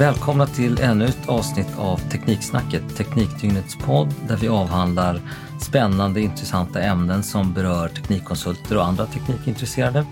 Välkomna 0.00 0.46
till 0.46 0.80
ännu 0.80 1.04
ett 1.04 1.28
avsnitt 1.28 1.78
av 1.78 1.96
Tekniksnacket, 1.96 2.96
Teknikdygnets 2.96 3.76
podd 3.76 4.14
där 4.28 4.36
vi 4.36 4.48
avhandlar 4.48 5.20
spännande, 5.60 6.20
intressanta 6.20 6.80
ämnen 6.80 7.22
som 7.22 7.52
berör 7.52 7.88
teknikkonsulter 7.88 8.76
och 8.76 8.86
andra 8.86 9.06
teknikintresserade. 9.06 10.06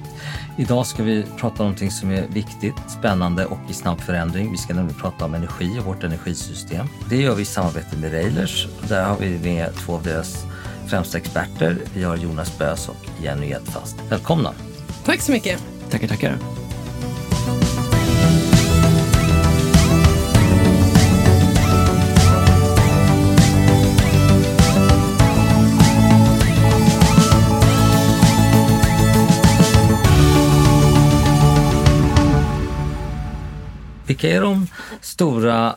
Idag 0.58 0.86
ska 0.86 1.02
vi 1.02 1.24
prata 1.38 1.62
om 1.62 1.66
någonting 1.66 1.90
som 1.90 2.10
är 2.10 2.26
viktigt, 2.26 2.74
spännande 2.98 3.46
och 3.46 3.58
i 3.68 3.72
snabb 3.72 4.00
förändring. 4.00 4.50
Vi 4.50 4.56
ska 4.56 4.74
nämligen 4.74 5.00
prata 5.00 5.24
om 5.24 5.34
energi 5.34 5.78
och 5.80 5.84
vårt 5.84 6.04
energisystem. 6.04 6.86
Det 7.08 7.16
gör 7.16 7.34
vi 7.34 7.42
i 7.42 7.44
samarbete 7.44 7.96
med 7.96 8.12
Railers. 8.12 8.68
Där 8.88 9.04
har 9.04 9.16
vi 9.16 9.38
med 9.38 9.74
två 9.74 9.94
av 9.94 10.02
deras 10.02 10.46
främsta 10.86 11.18
experter. 11.18 11.78
Vi 11.94 12.04
har 12.04 12.16
Jonas 12.16 12.58
Bös 12.58 12.88
och 12.88 13.10
Jenny 13.22 13.50
Edfast. 13.50 13.96
Välkomna! 14.08 14.52
Tack 15.04 15.20
så 15.20 15.32
mycket! 15.32 15.62
Tackar, 15.90 16.08
tackar! 16.08 16.57
Vilka 34.18 34.36
är 34.36 34.40
de 34.40 34.66
stora 35.00 35.76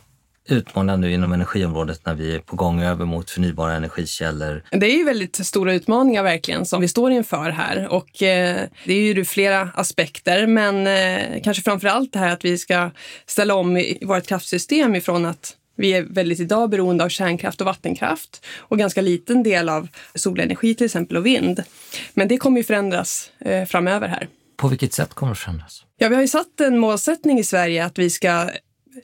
utmaningarna 0.50 0.98
nu 0.98 1.14
inom 1.14 1.34
energiområdet 1.34 2.06
när 2.06 2.16
vi 2.16 2.36
är 2.36 2.40
på 2.40 2.56
gång 2.56 2.82
över 2.82 3.06
mot 3.06 3.30
förnybara 3.30 3.74
energikällor? 3.74 4.64
Det 4.72 4.86
är 4.86 4.98
ju 4.98 5.04
väldigt 5.04 5.36
stora 5.36 5.74
utmaningar 5.74 6.24
verkligen 6.24 6.66
som 6.66 6.82
vi 6.82 6.88
står 6.88 7.12
inför 7.12 7.50
här 7.50 7.88
och 7.88 8.24
eh, 8.24 8.62
det 8.86 8.94
är 8.94 9.02
ju 9.02 9.10
ur 9.10 9.24
flera 9.24 9.70
aspekter 9.76 10.48
men 10.48 10.88
eh, 10.88 11.42
kanske 11.44 11.64
framför 11.64 11.88
allt 11.88 12.14
det 12.14 12.20
här 12.20 12.34
att 12.34 12.46
vi 12.46 12.58
ska 12.58 12.92
ställa 13.26 13.56
om 13.56 13.78
i 13.78 13.98
vårt 14.02 14.28
kraftsystem 14.28 14.96
ifrån 14.96 15.26
att 15.26 15.56
vi 15.76 15.94
är 15.94 16.02
väldigt 16.02 16.40
idag 16.40 16.70
beroende 16.70 17.04
av 17.04 17.10
kärnkraft 17.10 17.62
och 17.62 17.66
vattenkraft 17.66 18.46
och 18.58 18.78
ganska 18.78 19.02
liten 19.02 19.44
del 19.44 19.70
av 19.70 19.88
solenergi 20.16 20.76
till 20.76 20.86
exempel 20.86 21.18
och 21.18 21.26
vind. 21.26 21.64
Men 22.14 22.28
det 22.28 22.38
kommer 22.38 22.58
ju 22.58 22.64
förändras 22.64 23.32
eh, 23.40 23.66
framöver 23.66 24.08
här. 24.08 24.28
På 24.62 24.68
vilket 24.68 24.94
sätt 24.94 25.14
kommer 25.14 25.32
det 25.32 25.40
förändras? 25.40 25.86
Ja, 25.98 26.10
vi 26.10 26.16
har 26.16 26.22
ju 26.22 26.28
satt 26.28 26.60
en 26.62 26.80
målsättning 26.80 27.40
i 27.40 27.44
Sverige 27.44 27.86
att 27.86 28.00
vi 28.00 28.10
ska 28.10 28.50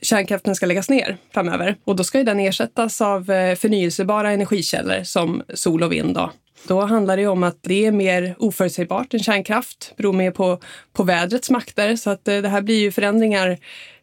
kärnkraften 0.02 0.56
ska 0.56 0.66
läggas 0.66 0.90
ner 0.90 1.18
framöver 1.34 1.78
och 1.84 1.96
då 1.96 2.04
ska 2.04 2.24
den 2.24 2.40
ersättas 2.40 3.02
av 3.02 3.32
eh, 3.32 3.56
förnyelsebara 3.56 4.32
energikällor 4.32 5.04
som 5.04 5.44
sol 5.54 5.84
och 5.84 5.92
vind. 5.92 6.16
Då. 6.16 6.32
Då 6.68 6.82
handlar 6.82 7.18
det 7.18 7.28
om 7.28 7.44
att 7.44 7.58
det 7.62 7.86
är 7.86 7.92
mer 7.92 8.36
oförutsägbart 8.40 9.14
än 9.14 9.20
kärnkraft, 9.20 9.94
beror 9.98 10.14
mer 10.14 10.32
på, 10.32 10.60
på 10.94 11.04
vädrets 11.04 11.50
makter. 11.50 11.96
Så 11.96 12.10
att 12.10 12.28
eh, 12.28 12.38
det 12.38 12.50
här 12.50 12.62
blir 12.62 12.80
ju 12.80 12.92
förändringar 12.92 13.58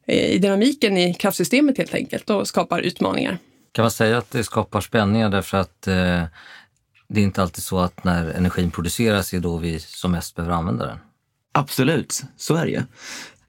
eh, 0.06 0.30
i 0.30 0.38
dynamiken 0.38 0.96
i 0.96 1.14
kraftsystemet 1.14 1.78
helt 1.78 1.94
enkelt 1.94 2.30
och 2.30 2.48
skapar 2.48 2.80
utmaningar. 2.80 3.38
Kan 3.72 3.82
man 3.82 3.90
säga 3.90 4.18
att 4.18 4.30
det 4.30 4.44
skapar 4.44 4.80
spänningar 4.80 5.30
därför 5.30 5.58
att 5.58 5.86
eh, 5.86 6.22
det 7.08 7.20
är 7.20 7.24
inte 7.24 7.42
alltid 7.42 7.64
så 7.64 7.78
att 7.78 8.04
när 8.04 8.30
energin 8.30 8.70
produceras 8.70 9.34
är 9.34 9.40
då 9.40 9.58
vi 9.58 9.80
som 9.80 10.12
mest 10.12 10.34
behöver 10.34 10.54
använda 10.54 10.86
den? 10.86 10.98
Absolut, 11.56 12.24
så 12.36 12.54
är 12.54 12.66
det 12.66 12.72
ju. 12.72 12.82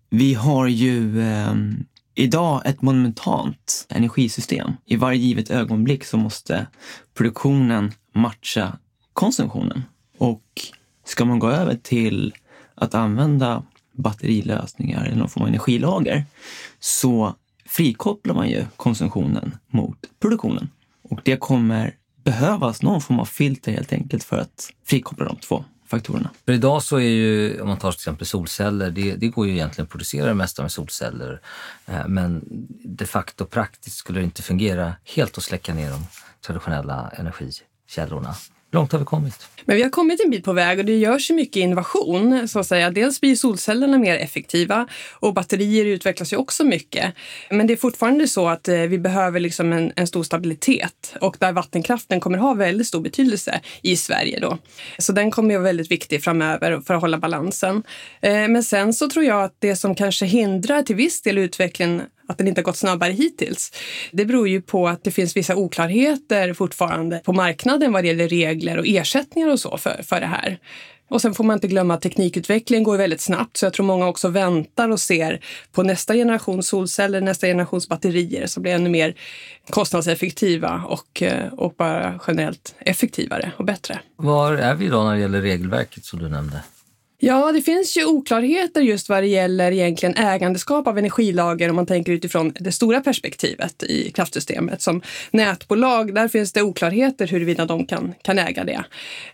Vi 0.10 0.34
har 0.34 0.68
ju 0.68 1.22
eh, 1.22 1.54
idag 2.16 2.62
ett 2.66 2.82
monumentalt 2.82 3.86
energisystem. 3.90 4.72
I 4.86 4.96
varje 4.96 5.20
givet 5.20 5.52
ögonblick 5.52 6.04
så 6.04 6.18
måste 6.18 6.68
produktionen 7.14 7.92
matcha 8.14 8.78
konsumtionen. 9.14 9.84
Och 10.18 10.44
ska 11.06 11.26
man 11.26 11.40
gå 11.40 11.50
över 11.50 11.76
till 11.76 12.34
att 12.76 12.96
använda 12.96 13.64
batterilösningar 13.92 15.06
eller 15.06 15.18
någon 15.18 15.30
form 15.30 15.44
av 15.44 15.50
energilager 15.50 16.26
så 16.80 17.36
frikopplar 17.66 18.36
man 18.36 18.50
ju 18.50 18.66
konsumtionen 18.76 19.58
mot 19.68 19.98
produktionen. 20.20 20.70
Och 21.10 21.20
det 21.24 21.38
kommer 21.38 21.96
behövas 22.24 22.82
någon 22.82 23.02
form 23.02 23.20
av 23.20 23.26
filter 23.26 23.72
helt 23.72 23.94
enkelt 23.94 24.24
för 24.24 24.38
att 24.38 24.74
frikoppla 24.86 25.26
de 25.26 25.36
två 25.36 25.66
faktorerna. 25.86 26.30
För 26.46 26.54
idag 26.54 26.84
så 26.84 26.98
är 26.98 27.10
ju, 27.10 27.62
om 27.62 27.68
man 27.68 27.78
tar 27.78 27.92
till 27.92 27.98
exempel 27.98 28.28
solceller, 28.28 28.92
det, 28.92 29.16
det 29.16 29.28
går 29.28 29.48
ju 29.48 29.54
egentligen 29.54 29.84
att 29.84 29.92
producera 29.92 30.28
det 30.28 30.34
mesta 30.34 30.62
med 30.62 30.72
solceller. 30.72 31.42
Eh, 31.86 32.08
men 32.08 32.42
de 32.84 33.06
facto 33.06 33.46
praktiskt 33.46 33.98
skulle 33.98 34.20
det 34.20 34.24
inte 34.24 34.42
fungera 34.42 34.94
helt 35.04 35.38
att 35.38 35.44
släcka 35.44 35.74
ner 35.74 35.90
de 35.90 36.06
traditionella 36.42 37.12
energikällorna 37.18 38.36
långt 38.76 38.92
har 38.92 39.00
vi 39.00 39.06
kommit? 39.06 39.48
Men 39.66 39.76
vi 39.76 39.84
har 39.84 39.90
kommit 39.90 40.24
en 40.24 40.30
bit 40.30 40.44
på 40.44 40.54
väg 40.54 40.80
och 40.80 40.86
det 40.86 40.98
görs 40.98 41.32
ju 41.32 41.36
mycket 41.36 41.56
innovation. 41.56 42.48
Så 42.48 42.60
att 42.60 42.68
säga. 42.68 42.92
Dels 42.92 43.22
blir 43.22 43.36
solcellerna 43.36 43.98
mer 43.98 44.16
effektiva 44.16 44.88
och 45.14 45.34
batterier 45.34 45.86
utvecklas 45.86 46.34
ju 46.34 46.38
också 46.38 46.64
mycket. 46.64 47.14
Men 47.50 47.68
det 47.68 47.74
är 47.74 47.78
fortfarande 47.78 48.28
så 48.28 48.48
att 48.48 48.68
eh, 48.68 48.78
vi 48.78 49.00
behöver 49.00 49.40
liksom 49.40 49.74
en, 49.74 49.92
en 49.96 50.08
stor 50.08 50.24
stabilitet 50.24 51.16
och 51.22 51.38
där 51.40 51.52
vattenkraften 51.52 52.20
kommer 52.20 52.38
ha 52.38 52.54
väldigt 52.54 52.88
stor 52.88 53.02
betydelse 53.02 53.62
i 53.82 53.98
Sverige. 53.98 54.40
Då. 54.40 54.58
Så 54.98 55.12
den 55.12 55.32
kommer 55.32 55.50
ju 55.50 55.58
vara 55.58 55.66
väldigt 55.66 55.92
viktig 55.92 56.24
framöver 56.24 56.82
för 56.82 56.94
att 56.94 57.02
hålla 57.02 57.18
balansen. 57.18 57.84
Eh, 58.22 58.48
men 58.48 58.64
sen 58.64 58.94
så 58.94 59.10
tror 59.10 59.26
jag 59.26 59.44
att 59.44 59.56
det 59.60 59.76
som 59.76 59.96
kanske 59.96 60.26
hindrar 60.26 60.82
till 60.82 60.96
viss 60.96 61.22
del 61.22 61.38
utvecklingen 61.38 62.02
att 62.28 62.38
den 62.38 62.48
inte 62.48 62.62
har 62.62 62.64
gått 62.64 62.78
snabbare 62.78 63.12
hittills. 63.12 63.72
Det 64.12 64.26
beror 64.26 64.48
ju 64.48 64.62
på 64.62 64.88
att 64.88 65.04
det 65.04 65.12
finns 65.12 65.38
vissa 65.38 65.56
oklarheter 65.56 66.54
fortfarande 66.54 67.20
på 67.20 67.34
marknaden 67.34 67.92
vad 67.92 68.04
det 68.04 68.08
gäller 68.08 68.28
regler 68.28 68.78
och 68.78 68.88
ersättningar 68.88 69.50
och 69.50 69.60
så 69.60 69.78
för, 69.78 70.04
för 70.04 70.20
det 70.20 70.26
här. 70.26 70.60
Och 71.10 71.22
sen 71.22 71.34
får 71.34 71.44
man 71.44 71.54
inte 71.54 71.68
glömma 71.68 71.94
att 71.94 72.02
teknikutvecklingen 72.02 72.84
går 72.84 72.98
väldigt 72.98 73.22
snabbt 73.22 73.58
så 73.58 73.66
jag 73.66 73.74
tror 73.74 73.86
många 73.86 74.08
också 74.08 74.28
väntar 74.28 74.90
och 74.90 75.00
ser 75.00 75.40
på 75.72 75.84
nästa 75.84 76.14
generation 76.14 76.64
solceller, 76.64 77.22
nästa 77.22 77.48
generations 77.48 77.90
batterier 77.90 78.48
som 78.48 78.64
blir 78.64 78.74
ännu 78.74 78.90
mer 78.90 79.16
kostnadseffektiva 79.70 80.84
och, 80.88 81.22
eh, 81.22 81.54
och 81.54 81.74
bara 81.78 82.20
generellt 82.28 82.76
effektivare 82.80 83.52
och 83.58 83.66
bättre. 83.66 84.00
Var 84.16 84.54
är 84.54 84.76
vi 84.76 84.88
då 84.88 85.04
när 85.04 85.14
det 85.14 85.20
gäller 85.20 85.42
regelverket 85.42 86.06
som 86.06 86.20
du 86.20 86.30
nämnde? 86.30 86.62
Ja, 87.18 87.52
det 87.52 87.62
finns 87.62 87.98
ju 87.98 88.06
oklarheter 88.06 88.82
just 88.82 89.10
vad 89.10 89.24
det 89.24 89.28
gäller 89.28 89.72
egentligen 89.72 90.16
ägandeskap 90.16 90.88
av 90.88 90.98
energilager 90.98 91.70
om 91.70 91.76
man 91.76 91.86
tänker 91.86 92.12
utifrån 92.12 92.54
det 92.60 92.72
stora 92.72 93.02
perspektivet 93.02 93.84
i 93.84 94.12
kraftsystemet. 94.12 94.82
Som 94.82 95.02
nätbolag, 95.32 96.16
där 96.16 96.28
finns 96.28 96.54
det 96.54 96.62
oklarheter 96.62 97.28
huruvida 97.28 97.66
de 97.66 97.86
kan, 97.86 98.14
kan 98.22 98.40
äga 98.40 98.64
det. 98.64 98.84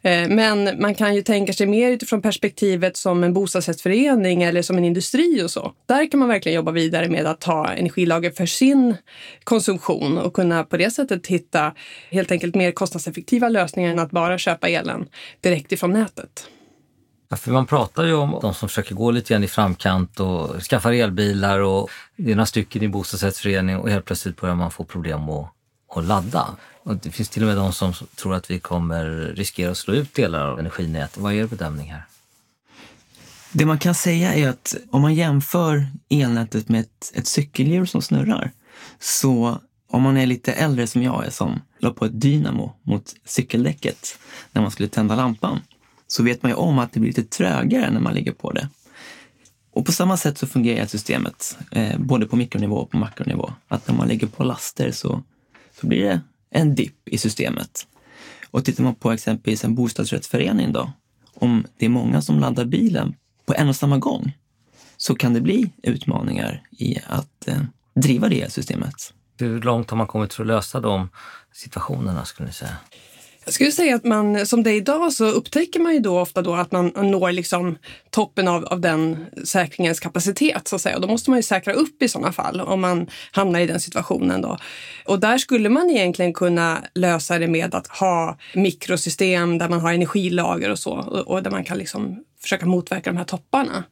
Eh, 0.01 0.29
men 0.29 0.81
man 0.81 0.95
kan 0.95 1.15
ju 1.15 1.21
tänka 1.21 1.53
sig 1.53 1.67
mer 1.67 1.91
utifrån 1.91 2.21
perspektivet 2.21 2.97
som 2.97 3.23
en 3.23 3.33
bostadsrättsförening 3.33 4.43
eller 4.43 4.61
som 4.61 4.77
en 4.77 4.85
industri 4.85 5.43
och 5.43 5.51
så. 5.51 5.73
Där 5.85 6.11
kan 6.11 6.19
man 6.19 6.29
verkligen 6.29 6.55
jobba 6.55 6.71
vidare 6.71 7.09
med 7.09 7.25
att 7.25 7.41
ta 7.41 7.67
energilager 7.71 8.31
för 8.31 8.45
sin 8.45 8.95
konsumtion 9.43 10.17
och 10.17 10.33
kunna 10.33 10.63
på 10.63 10.77
det 10.77 10.91
sättet 10.91 11.27
hitta 11.27 11.73
helt 12.11 12.31
enkelt 12.31 12.55
mer 12.55 12.71
kostnadseffektiva 12.71 13.49
lösningar 13.49 13.91
än 13.91 13.99
att 13.99 14.11
bara 14.11 14.37
köpa 14.37 14.69
elen 14.69 15.05
direkt 15.41 15.71
ifrån 15.71 15.93
nätet. 15.93 16.47
Ja, 17.31 17.37
för 17.37 17.51
man 17.51 17.65
pratar 17.65 18.03
ju 18.03 18.13
om 18.13 18.39
de 18.41 18.53
som 18.53 18.69
försöker 18.69 18.95
gå 18.95 19.11
lite 19.11 19.33
grann 19.33 19.43
i 19.43 19.47
framkant 19.47 20.19
och 20.19 20.63
skaffar 20.63 20.91
elbilar 20.91 21.59
och 21.59 21.89
det 22.15 22.31
är 22.31 22.35
några 22.35 22.45
stycken 22.45 22.83
i 22.83 22.87
bostadsrättsförening 22.87 23.77
och 23.77 23.89
helt 23.89 24.05
plötsligt 24.05 24.41
börjar 24.41 24.55
man 24.55 24.71
få 24.71 24.83
problem 24.83 25.29
att, 25.29 25.53
att 25.95 26.05
ladda. 26.05 26.47
Och 26.83 26.95
det 26.95 27.11
finns 27.11 27.29
till 27.29 27.43
och 27.43 27.47
med 27.47 27.57
de 27.57 27.73
som 27.73 27.93
tror 27.93 28.33
att 28.33 28.51
vi 28.51 28.59
kommer 28.59 29.05
riskera 29.35 29.71
att 29.71 29.77
slå 29.77 29.93
ut 29.93 30.13
delar 30.13 30.47
av 30.47 30.59
energinätet. 30.59 31.17
Vad 31.17 31.33
är 31.33 31.37
er 31.37 31.47
bedömning 31.47 31.91
här? 31.91 32.05
Det 33.51 33.65
man 33.65 33.79
kan 33.79 33.95
säga 33.95 34.33
är 34.33 34.49
att 34.49 34.75
om 34.89 35.01
man 35.01 35.13
jämför 35.13 35.87
elnätet 36.09 36.69
med 36.69 36.81
ett, 36.81 37.11
ett 37.13 37.27
cykelhjul 37.27 37.87
som 37.87 38.01
snurrar, 38.01 38.51
så 38.99 39.59
om 39.87 40.01
man 40.01 40.17
är 40.17 40.25
lite 40.25 40.53
äldre 40.53 40.87
som 40.87 41.03
jag 41.03 41.25
är 41.25 41.29
som 41.29 41.61
la 41.79 41.91
på 41.91 42.05
ett 42.05 42.21
dynamo 42.21 42.75
mot 42.83 43.15
cykeldäcket 43.25 44.19
när 44.51 44.61
man 44.61 44.71
skulle 44.71 44.89
tända 44.89 45.15
lampan, 45.15 45.59
så 46.11 46.23
vet 46.23 46.43
man 46.43 46.51
ju 46.51 46.55
om 46.55 46.79
att 46.79 46.93
det 46.93 46.99
blir 46.99 47.09
lite 47.09 47.23
trögare 47.23 47.91
när 47.91 47.99
man 47.99 48.13
ligger 48.13 48.31
på 48.31 48.51
det. 48.51 48.69
Och 49.71 49.85
på 49.85 49.91
samma 49.91 50.17
sätt 50.17 50.37
så 50.37 50.47
fungerar 50.47 50.85
systemet, 50.85 51.57
eh, 51.71 51.99
både 51.99 52.25
på 52.25 52.35
mikronivå 52.35 52.75
och 52.75 52.89
på 52.89 52.97
makronivå. 52.97 53.53
Att 53.67 53.87
när 53.87 53.95
man 53.95 54.07
lägger 54.07 54.27
på 54.27 54.43
laster 54.43 54.91
så, 54.91 55.23
så 55.79 55.87
blir 55.87 56.03
det 56.03 56.21
en 56.49 56.75
dipp 56.75 57.07
i 57.09 57.17
systemet. 57.17 57.87
Och 58.51 58.65
tittar 58.65 58.83
man 58.83 58.95
på 58.95 59.11
exempelvis 59.11 59.63
en 59.63 59.75
bostadsrättsförening 59.75 60.71
då, 60.71 60.91
om 61.33 61.65
det 61.77 61.85
är 61.85 61.89
många 61.89 62.21
som 62.21 62.39
laddar 62.39 62.65
bilen 62.65 63.15
på 63.45 63.53
en 63.53 63.69
och 63.69 63.75
samma 63.75 63.97
gång, 63.97 64.37
så 64.97 65.15
kan 65.15 65.33
det 65.33 65.41
bli 65.41 65.71
utmaningar 65.83 66.63
i 66.71 66.97
att 67.07 67.47
eh, 67.47 67.61
driva 67.95 68.29
det 68.29 68.53
systemet. 68.53 69.13
Hur 69.37 69.61
långt 69.61 69.89
har 69.89 69.97
man 69.97 70.07
kommit 70.07 70.33
för 70.33 70.43
att 70.43 70.47
lösa 70.47 70.79
de 70.79 71.09
situationerna 71.53 72.25
skulle 72.25 72.47
ni 72.47 72.53
säga? 72.53 72.77
Jag 73.45 73.53
skulle 73.53 73.71
säga 73.71 73.95
att 73.95 74.03
man, 74.03 74.45
som 74.45 74.63
det 74.63 74.71
är 74.71 74.75
idag 74.75 75.13
så 75.13 75.25
upptäcker 75.25 75.79
man 75.79 75.93
ju 75.93 75.99
då 75.99 76.19
ofta 76.19 76.41
då 76.41 76.53
att 76.53 76.71
man 76.71 76.87
når 76.87 77.31
liksom 77.31 77.77
toppen 78.09 78.47
av, 78.47 78.65
av 78.65 78.81
den 78.81 79.25
säkringens 79.43 79.99
kapacitet. 79.99 80.67
Så 80.67 80.75
att 80.75 80.81
säga. 80.81 80.95
Och 80.95 81.01
då 81.01 81.07
måste 81.07 81.29
man 81.29 81.39
ju 81.39 81.43
säkra 81.43 81.73
upp 81.73 82.01
i 82.01 82.07
sådana 82.07 82.31
fall 82.31 82.61
om 82.61 82.81
man 82.81 83.07
hamnar 83.31 83.59
i 83.59 83.67
den 83.67 83.79
situationen. 83.79 84.41
Då. 84.41 84.57
Och 85.05 85.19
där 85.19 85.37
skulle 85.37 85.69
man 85.69 85.89
egentligen 85.89 86.33
kunna 86.33 86.83
lösa 86.95 87.39
det 87.39 87.47
med 87.47 87.75
att 87.75 87.87
ha 87.87 88.37
mikrosystem 88.53 89.57
där 89.57 89.69
man 89.69 89.79
har 89.79 89.93
energilager 89.93 90.69
och 90.69 90.79
så 90.79 90.91
och, 90.91 91.27
och 91.27 91.43
där 91.43 91.51
man 91.51 91.63
kan 91.63 91.77
liksom 91.77 92.23
försöka 92.41 92.65
motverka 92.65 93.09
de 93.11 93.17
här 93.17 93.25
topparna. 93.25 93.83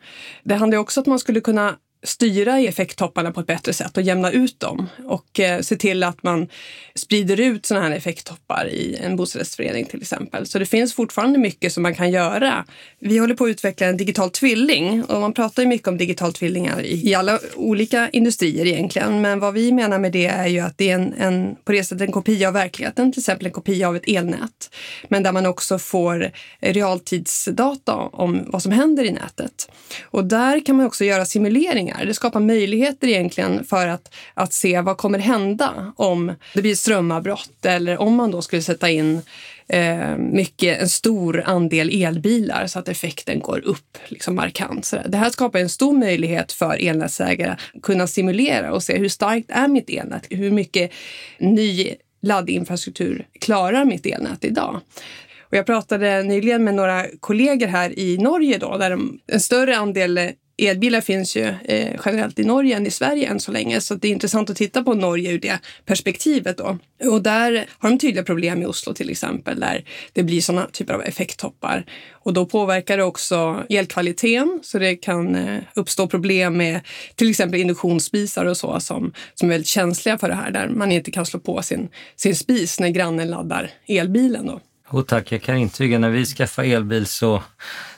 Det 0.43 0.55
handlar 0.55 0.77
också 0.77 0.99
om 0.99 1.01
att 1.01 1.07
man 1.07 1.19
skulle 1.19 1.41
kunna 1.41 1.75
styra 2.03 2.59
effekttopparna 2.59 3.31
på 3.31 3.39
ett 3.39 3.47
bättre 3.47 3.73
sätt 3.73 3.97
och 3.97 4.03
jämna 4.03 4.31
ut 4.31 4.59
dem 4.59 4.89
och 5.05 5.39
eh, 5.39 5.61
se 5.61 5.75
till 5.75 6.03
att 6.03 6.23
man 6.23 6.47
sprider 6.95 7.39
ut 7.39 7.65
sådana 7.65 7.87
här 7.87 7.95
effekttoppar 7.95 8.67
i 8.71 8.95
en 9.03 9.15
bostadsrättsförening 9.15 9.85
till 9.85 10.01
exempel. 10.01 10.45
Så 10.45 10.59
det 10.59 10.65
finns 10.65 10.93
fortfarande 10.93 11.39
mycket 11.39 11.73
som 11.73 11.83
man 11.83 11.95
kan 11.95 12.11
göra. 12.11 12.65
Vi 12.99 13.17
håller 13.17 13.35
på 13.35 13.45
att 13.45 13.49
utveckla 13.49 13.87
en 13.87 13.97
digital 13.97 14.29
tvilling 14.29 15.03
och 15.03 15.21
man 15.21 15.33
pratar 15.33 15.63
ju 15.63 15.69
mycket 15.69 15.87
om 15.87 15.97
digital 15.97 16.33
tvillingar 16.33 16.81
i, 16.81 17.09
i 17.09 17.15
alla 17.15 17.39
olika 17.55 18.09
industrier 18.09 18.65
egentligen. 18.65 19.21
Men 19.21 19.39
vad 19.39 19.53
vi 19.53 19.71
menar 19.71 19.99
med 19.99 20.11
det 20.11 20.25
är 20.25 20.47
ju 20.47 20.59
att 20.59 20.77
det 20.77 20.89
är 20.89 20.95
en, 20.95 21.13
en, 21.13 21.55
på 21.63 21.71
det 21.71 21.83
sättet 21.83 22.07
en 22.07 22.11
kopia 22.11 22.47
av 22.47 22.53
verkligheten, 22.53 23.11
till 23.11 23.19
exempel 23.19 23.45
en 23.45 23.51
kopia 23.51 23.87
av 23.87 23.95
ett 23.95 24.07
elnät. 24.07 24.75
Men 25.07 25.23
där 25.23 25.31
man 25.31 25.45
också 25.45 25.79
får 25.79 26.31
realtidsdata 26.59 27.95
om 27.95 28.43
vad 28.47 28.63
som 28.63 28.71
händer 28.71 29.03
i 29.03 29.11
nätet. 29.11 29.71
Och 30.03 30.25
där 30.25 30.65
kan 30.65 30.75
man 30.75 30.85
också 30.85 31.05
göra 31.05 31.25
simuleringar. 31.25 31.88
Det 32.06 32.13
skapar 32.13 32.39
möjligheter 32.39 33.07
egentligen 33.07 33.63
för 33.63 33.88
att, 33.88 34.15
att 34.33 34.53
se 34.53 34.81
vad 34.81 34.97
kommer 34.97 35.19
hända 35.19 35.94
om 35.95 36.33
det 36.53 36.62
blir 36.62 36.75
strömavbrott 36.75 37.65
eller 37.65 37.97
om 37.97 38.15
man 38.15 38.31
då 38.31 38.41
skulle 38.41 38.62
sätta 38.62 38.89
in 38.89 39.21
eh, 39.68 40.18
mycket, 40.18 40.81
en 40.81 40.89
stor 40.89 41.44
andel 41.45 42.03
elbilar 42.03 42.68
så 42.68 42.80
att 42.80 42.89
effekten 42.89 43.39
går 43.39 43.59
upp 43.59 43.97
liksom 44.07 44.36
markant. 44.36 44.86
Så 44.86 44.97
det 45.07 45.18
här 45.18 45.30
skapar 45.30 45.59
en 45.59 45.69
stor 45.69 45.97
möjlighet 45.97 46.51
för 46.51 46.77
elnätsägare 46.88 47.51
att 47.51 47.81
kunna 47.81 48.07
simulera 48.07 48.74
och 48.74 48.83
se 48.83 48.97
hur 48.97 49.09
starkt 49.09 49.51
är 49.51 49.68
mitt 49.68 49.89
elnät? 49.89 50.27
Hur 50.30 50.51
mycket 50.51 50.92
ny 51.38 51.95
laddinfrastruktur 52.21 53.27
klarar 53.39 53.85
mitt 53.85 54.06
elnät 54.06 54.45
idag? 54.45 54.81
Och 55.42 55.57
jag 55.57 55.65
pratade 55.65 56.24
nyligen 56.24 56.63
med 56.63 56.75
några 56.75 57.06
kollegor 57.19 57.68
här 57.68 58.00
i 58.00 58.18
Norge 58.18 58.57
då, 58.57 58.77
där 58.77 59.00
en 59.27 59.39
större 59.39 59.77
andel 59.77 60.31
elbilar 60.67 61.01
finns 61.01 61.35
ju 61.35 61.53
eh, 61.63 61.95
generellt 62.06 62.39
i 62.39 62.44
Norge 62.44 62.77
än 62.77 62.88
i 62.88 62.91
Sverige 62.91 63.27
än 63.27 63.39
så 63.39 63.51
länge. 63.51 63.81
Så 63.81 63.95
det 63.95 64.07
är 64.07 64.11
intressant 64.11 64.50
att 64.50 64.57
titta 64.57 64.83
på 64.83 64.94
Norge 64.94 65.31
ur 65.31 65.39
det 65.39 65.59
perspektivet. 65.85 66.57
Då. 66.57 66.77
Och 67.03 67.21
där 67.21 67.65
har 67.79 67.89
de 67.89 68.00
tydliga 68.00 68.23
problem 68.23 68.61
i 68.61 68.65
Oslo 68.65 68.94
till 68.94 69.09
exempel, 69.09 69.59
där 69.59 69.85
det 70.13 70.23
blir 70.23 70.41
sådana 70.41 70.67
typer 70.71 70.94
av 70.94 71.01
effekttoppar. 71.01 71.85
Och 72.11 72.33
då 72.33 72.45
påverkar 72.45 72.97
det 72.97 73.03
också 73.03 73.63
elkvaliteten, 73.69 74.59
så 74.63 74.79
det 74.79 74.95
kan 74.95 75.35
eh, 75.35 75.61
uppstå 75.75 76.07
problem 76.07 76.57
med 76.57 76.81
till 77.15 77.29
exempel 77.29 77.59
induktionsspisar 77.59 78.45
och 78.45 78.57
så 78.57 78.79
som, 78.79 79.13
som 79.35 79.50
är 79.50 79.53
väldigt 79.53 79.67
känsliga 79.67 80.17
för 80.17 80.27
det 80.27 80.35
här, 80.35 80.51
där 80.51 80.67
man 80.67 80.91
inte 80.91 81.11
kan 81.11 81.25
slå 81.25 81.39
på 81.39 81.61
sin, 81.61 81.89
sin 82.15 82.35
spis 82.35 82.79
när 82.79 82.89
grannen 82.89 83.29
laddar 83.29 83.71
elbilen. 83.88 84.45
Då. 84.45 84.61
Oh, 84.91 85.01
tack, 85.01 85.31
jag 85.31 85.41
kan 85.41 85.57
intyga 85.57 86.00
när 86.00 86.09
vi 86.09 86.25
skaffade 86.25 86.68
elbil 86.68 87.06
så 87.06 87.44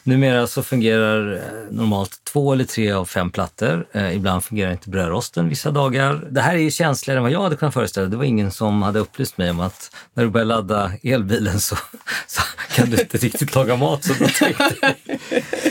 numera 0.04 0.48
så 0.48 0.64
fungerar 0.64 1.34
eh, 1.34 1.72
normalt 1.72 2.22
två 2.24 2.54
eller 2.54 2.64
tre 2.64 2.92
av 2.92 3.06
fem 3.06 3.32
plattor. 3.32 3.88
Eh, 3.92 4.16
ibland 4.16 4.44
fungerar 4.44 4.72
inte 4.72 4.90
brödrosten 4.90 5.50
vissa 5.50 5.72
dagar. 5.72 6.28
Det 6.32 6.42
här 6.42 6.56
är 6.56 6.60
ju 6.60 6.72
känsligare 6.72 7.20
än 7.20 7.24
vad 7.24 7.32
jag 7.32 7.44
hade 7.44 7.56
kunnat 7.56 7.74
föreställa 7.74 8.08
Det 8.08 8.18
var 8.18 8.24
ingen 8.24 8.52
som 8.52 8.82
hade 8.82 9.00
upplyst 9.00 9.38
mig 9.38 9.50
om 9.50 9.60
att 9.60 9.96
när 10.14 10.24
du 10.24 10.30
börjar 10.30 10.46
ladda 10.46 10.92
elbilen 11.04 11.60
så, 11.60 11.78
så 12.28 12.42
kan 12.76 12.90
du 12.90 13.02
inte 13.02 13.18
riktigt 13.18 13.56
laga 13.56 13.76
mat. 13.76 14.04
Så 14.04 14.14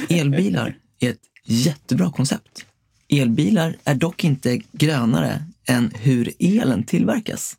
Elbilar 0.08 0.74
är 1.00 1.10
ett 1.10 1.20
jättebra 1.44 2.10
koncept. 2.10 2.66
Elbilar 3.08 3.76
är 3.84 3.94
dock 3.94 4.24
inte 4.24 4.60
grönare 4.72 5.44
än 5.68 5.92
hur 5.94 6.32
elen 6.38 6.84
tillverkas. 6.84 7.56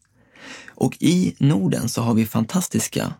Och 0.70 0.98
i 1.00 1.36
Norden 1.38 1.90
så 1.90 2.02
har 2.02 2.14
vi 2.14 2.26
fantastiska 2.26 3.14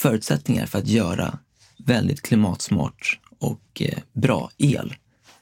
förutsättningar 0.00 0.66
för 0.66 0.78
att 0.78 0.86
göra 0.86 1.38
väldigt 1.78 2.22
klimatsmart 2.22 3.18
och 3.38 3.82
eh, 3.82 3.98
bra 4.12 4.50
el. 4.58 4.94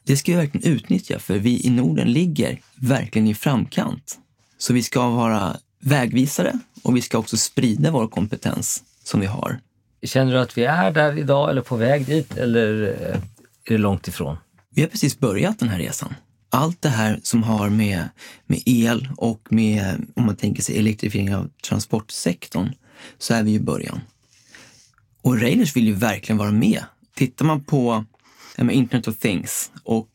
Det 0.04 0.16
ska 0.16 0.32
vi 0.32 0.38
verkligen 0.38 0.72
utnyttja 0.72 1.18
för 1.18 1.38
vi 1.38 1.66
i 1.66 1.70
Norden 1.70 2.12
ligger 2.12 2.60
verkligen 2.74 3.28
i 3.28 3.34
framkant. 3.34 4.18
Så 4.58 4.72
vi 4.72 4.82
ska 4.82 5.08
vara 5.08 5.56
vägvisare 5.80 6.58
och 6.82 6.96
vi 6.96 7.02
ska 7.02 7.18
också 7.18 7.36
sprida 7.36 7.90
vår 7.90 8.08
kompetens 8.08 8.82
som 9.04 9.20
vi 9.20 9.26
har. 9.26 9.60
Känner 10.02 10.32
du 10.32 10.40
att 10.40 10.58
vi 10.58 10.64
är 10.64 10.90
där 10.90 11.18
idag 11.18 11.50
eller 11.50 11.62
på 11.62 11.76
väg 11.76 12.06
dit 12.06 12.36
eller 12.36 12.82
eh, 12.82 13.16
är 13.64 13.72
det 13.72 13.78
långt 13.78 14.08
ifrån? 14.08 14.36
Vi 14.74 14.82
har 14.82 14.88
precis 14.88 15.18
börjat 15.18 15.58
den 15.58 15.68
här 15.68 15.78
resan. 15.78 16.14
Allt 16.50 16.82
det 16.82 16.88
här 16.88 17.20
som 17.22 17.42
har 17.42 17.68
med, 17.68 18.08
med 18.46 18.62
el 18.66 19.08
och 19.16 19.40
med, 19.50 20.06
om 20.16 20.26
man 20.26 20.36
tänker 20.36 20.62
sig 20.62 20.78
elektrifiering 20.78 21.34
av 21.34 21.50
transportsektorn, 21.68 22.72
så 23.18 23.34
är 23.34 23.42
vi 23.42 23.54
i 23.54 23.60
början. 23.60 24.00
Och 25.22 25.40
Railers 25.40 25.76
vill 25.76 25.86
ju 25.86 25.94
verkligen 25.94 26.38
vara 26.38 26.50
med. 26.50 26.84
Tittar 27.14 27.44
man 27.44 27.64
på 27.64 28.04
Internet 28.70 29.08
of 29.08 29.18
Things 29.18 29.70
och 29.84 30.08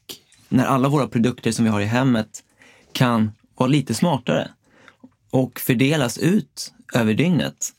när 0.50 0.66
alla 0.66 0.90
våra 0.90 1.08
produkter 1.08 1.52
som 1.52 1.66
vi 1.66 1.72
har 1.72 1.82
i 1.82 1.86
hemmet 1.86 2.44
kan 2.92 3.32
vara 3.56 3.70
lite 3.70 3.94
smartare 3.94 4.52
och 5.30 5.60
fördelas 5.60 6.18
ut 6.18 6.74
över 6.94 7.14
dygnet. 7.14 7.70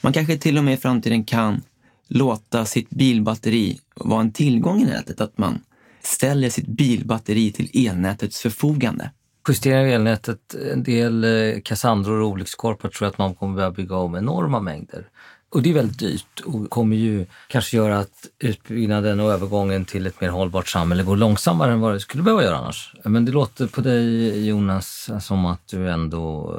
Man 0.00 0.12
kanske 0.12 0.38
till 0.38 0.58
och 0.58 0.64
med 0.64 0.74
i 0.74 0.76
framtiden 0.76 1.24
kan 1.24 1.62
låta 2.08 2.64
sitt 2.64 2.90
bilbatteri 2.90 3.80
vara 3.94 4.20
en 4.20 4.32
tillgång 4.32 4.82
i 4.82 4.84
nätet, 4.84 5.20
att 5.20 5.38
man 5.38 5.60
ställer 6.02 6.50
sitt 6.50 6.66
bilbatteri 6.66 7.52
till 7.52 7.86
elnätets 7.88 8.40
förfogande. 8.40 9.10
Justerar 9.48 9.84
elnätet, 9.84 10.54
en 10.72 10.82
del 10.82 11.24
eh, 11.24 11.60
Cassandror 11.60 12.20
och 12.20 12.28
olyckskorpar 12.28 12.88
tror 12.88 13.08
att 13.08 13.18
man 13.18 13.34
kommer 13.34 13.54
börja 13.54 13.70
bygga 13.70 13.96
om 13.96 14.16
enorma 14.16 14.60
mängder. 14.60 15.08
Och 15.52 15.62
det 15.62 15.70
är 15.70 15.74
väldigt 15.74 15.98
dyrt 15.98 16.40
och 16.40 16.70
kommer 16.70 16.96
ju 16.96 17.26
kanske 17.48 17.76
göra 17.76 17.98
att 17.98 18.26
utbyggnaden 18.38 19.20
och 19.20 19.32
övergången 19.32 19.84
till 19.84 20.06
ett 20.06 20.20
mer 20.20 20.28
hållbart 20.28 20.68
samhälle 20.68 21.02
går 21.02 21.16
långsammare 21.16 21.72
än 21.72 21.80
vad 21.80 21.92
det 21.92 22.00
skulle 22.00 22.22
behöva 22.22 22.42
göra 22.42 22.56
annars. 22.56 22.94
Men 23.04 23.24
det 23.24 23.32
låter 23.32 23.66
på 23.66 23.80
dig 23.80 24.46
Jonas 24.46 25.10
som 25.20 25.46
att 25.46 25.68
du 25.68 25.90
ändå, 25.90 26.56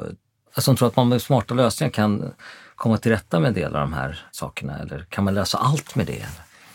alltså 0.54 0.76
tror 0.76 0.88
att 0.88 0.96
man 0.96 1.08
med 1.08 1.22
smarta 1.22 1.54
lösningar 1.54 1.90
kan 1.90 2.32
komma 2.76 2.96
till 2.98 3.12
rätta 3.12 3.40
med 3.40 3.48
en 3.48 3.54
del 3.54 3.76
av 3.76 3.80
de 3.80 3.92
här 3.92 4.26
sakerna 4.32 4.78
eller 4.78 5.06
kan 5.08 5.24
man 5.24 5.34
lösa 5.34 5.58
allt 5.58 5.94
med 5.94 6.06
det? 6.06 6.26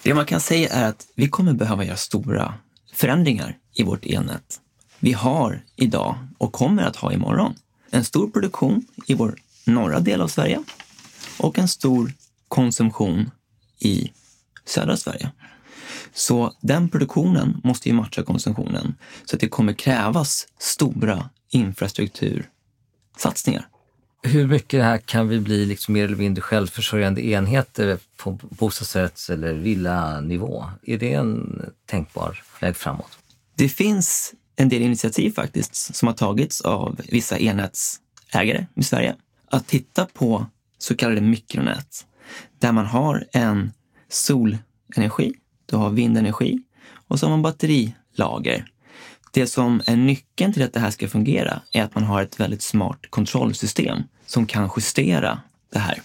Det 0.04 0.14
man 0.14 0.26
kan 0.26 0.40
säga 0.40 0.70
är 0.70 0.90
att 0.90 1.08
vi 1.16 1.30
kommer 1.30 1.54
behöva 1.54 1.84
göra 1.84 1.98
stora 1.98 2.54
förändringar 2.94 3.58
i 3.74 3.84
vårt 3.84 4.06
elnät. 4.06 4.60
Vi 5.00 5.14
har 5.14 5.62
idag 5.76 6.16
och 6.38 6.52
kommer 6.52 6.84
att 6.84 6.96
ha 6.96 7.14
imorgon 7.14 7.54
en 7.90 8.04
stor 8.04 8.30
produktion 8.30 8.86
i 9.06 9.14
vår 9.14 9.36
norra 9.66 10.00
del 10.00 10.22
av 10.22 10.28
Sverige 10.28 10.64
och 11.40 11.60
en 11.60 11.68
stor 11.68 12.14
konsumtion 12.48 13.32
i 13.80 14.12
södra 14.66 14.98
Sverige. 14.98 15.32
Så 16.14 16.54
den 16.62 16.90
produktionen 16.90 17.62
måste 17.64 17.90
ju 17.90 17.96
matcha 17.96 18.24
konsumtionen. 18.24 18.96
Så 19.26 19.36
att 19.36 19.40
det 19.40 19.50
kommer 19.50 19.74
krävas 19.74 20.48
stora 20.60 21.30
infrastruktursatsningar. 21.50 23.68
Hur 24.24 24.48
mycket 24.48 24.84
här 24.84 24.98
kan 24.98 25.28
vi 25.28 25.40
bli 25.40 25.66
liksom 25.66 25.94
mer 25.94 26.06
eller 26.06 26.16
mindre 26.16 26.42
självförsörjande 26.42 27.26
enheter 27.26 28.00
på 28.18 28.32
bostadsrätts 28.32 29.30
eller 29.30 29.54
villanivå? 29.54 30.66
Är 30.84 30.98
det 30.98 31.14
en 31.14 31.62
tänkbar 31.86 32.44
väg 32.62 32.76
framåt? 32.76 33.18
Det 33.56 33.70
finns 33.70 34.34
en 34.56 34.70
del 34.70 34.82
initiativ 34.82 35.32
faktiskt 35.32 35.96
som 35.96 36.08
har 36.08 36.16
tagits 36.16 36.62
av 36.62 37.02
vissa 37.10 37.40
enhetsägare 37.40 38.66
i 38.76 38.84
Sverige 38.84 39.16
att 39.52 39.68
titta 39.68 40.06
på 40.06 40.46
så 40.80 40.96
kallade 40.96 41.22
mikronät 41.22 42.06
där 42.60 42.72
man 42.72 42.86
har 42.86 43.26
en 43.32 43.72
solenergi, 44.10 45.34
du 45.66 45.76
har 45.76 45.90
vindenergi 45.90 46.62
och 47.08 47.20
så 47.20 47.26
har 47.26 47.32
man 47.32 47.42
batterilager. 47.42 48.72
Det 49.32 49.48
som 49.48 49.82
är 49.86 49.96
nyckeln 49.96 50.54
till 50.54 50.64
att 50.64 50.74
det 50.74 50.80
här 50.80 50.92
ska 50.92 51.08
fungera 51.08 51.62
är 51.74 51.84
att 51.84 51.96
man 51.96 52.04
har 52.04 52.22
ett 52.22 52.40
väldigt 52.40 52.62
smart 52.62 53.00
kontrollsystem 53.10 54.04
som 54.26 54.46
kan 54.46 54.70
justera 54.78 55.42
det 55.74 55.80
här. 55.80 56.02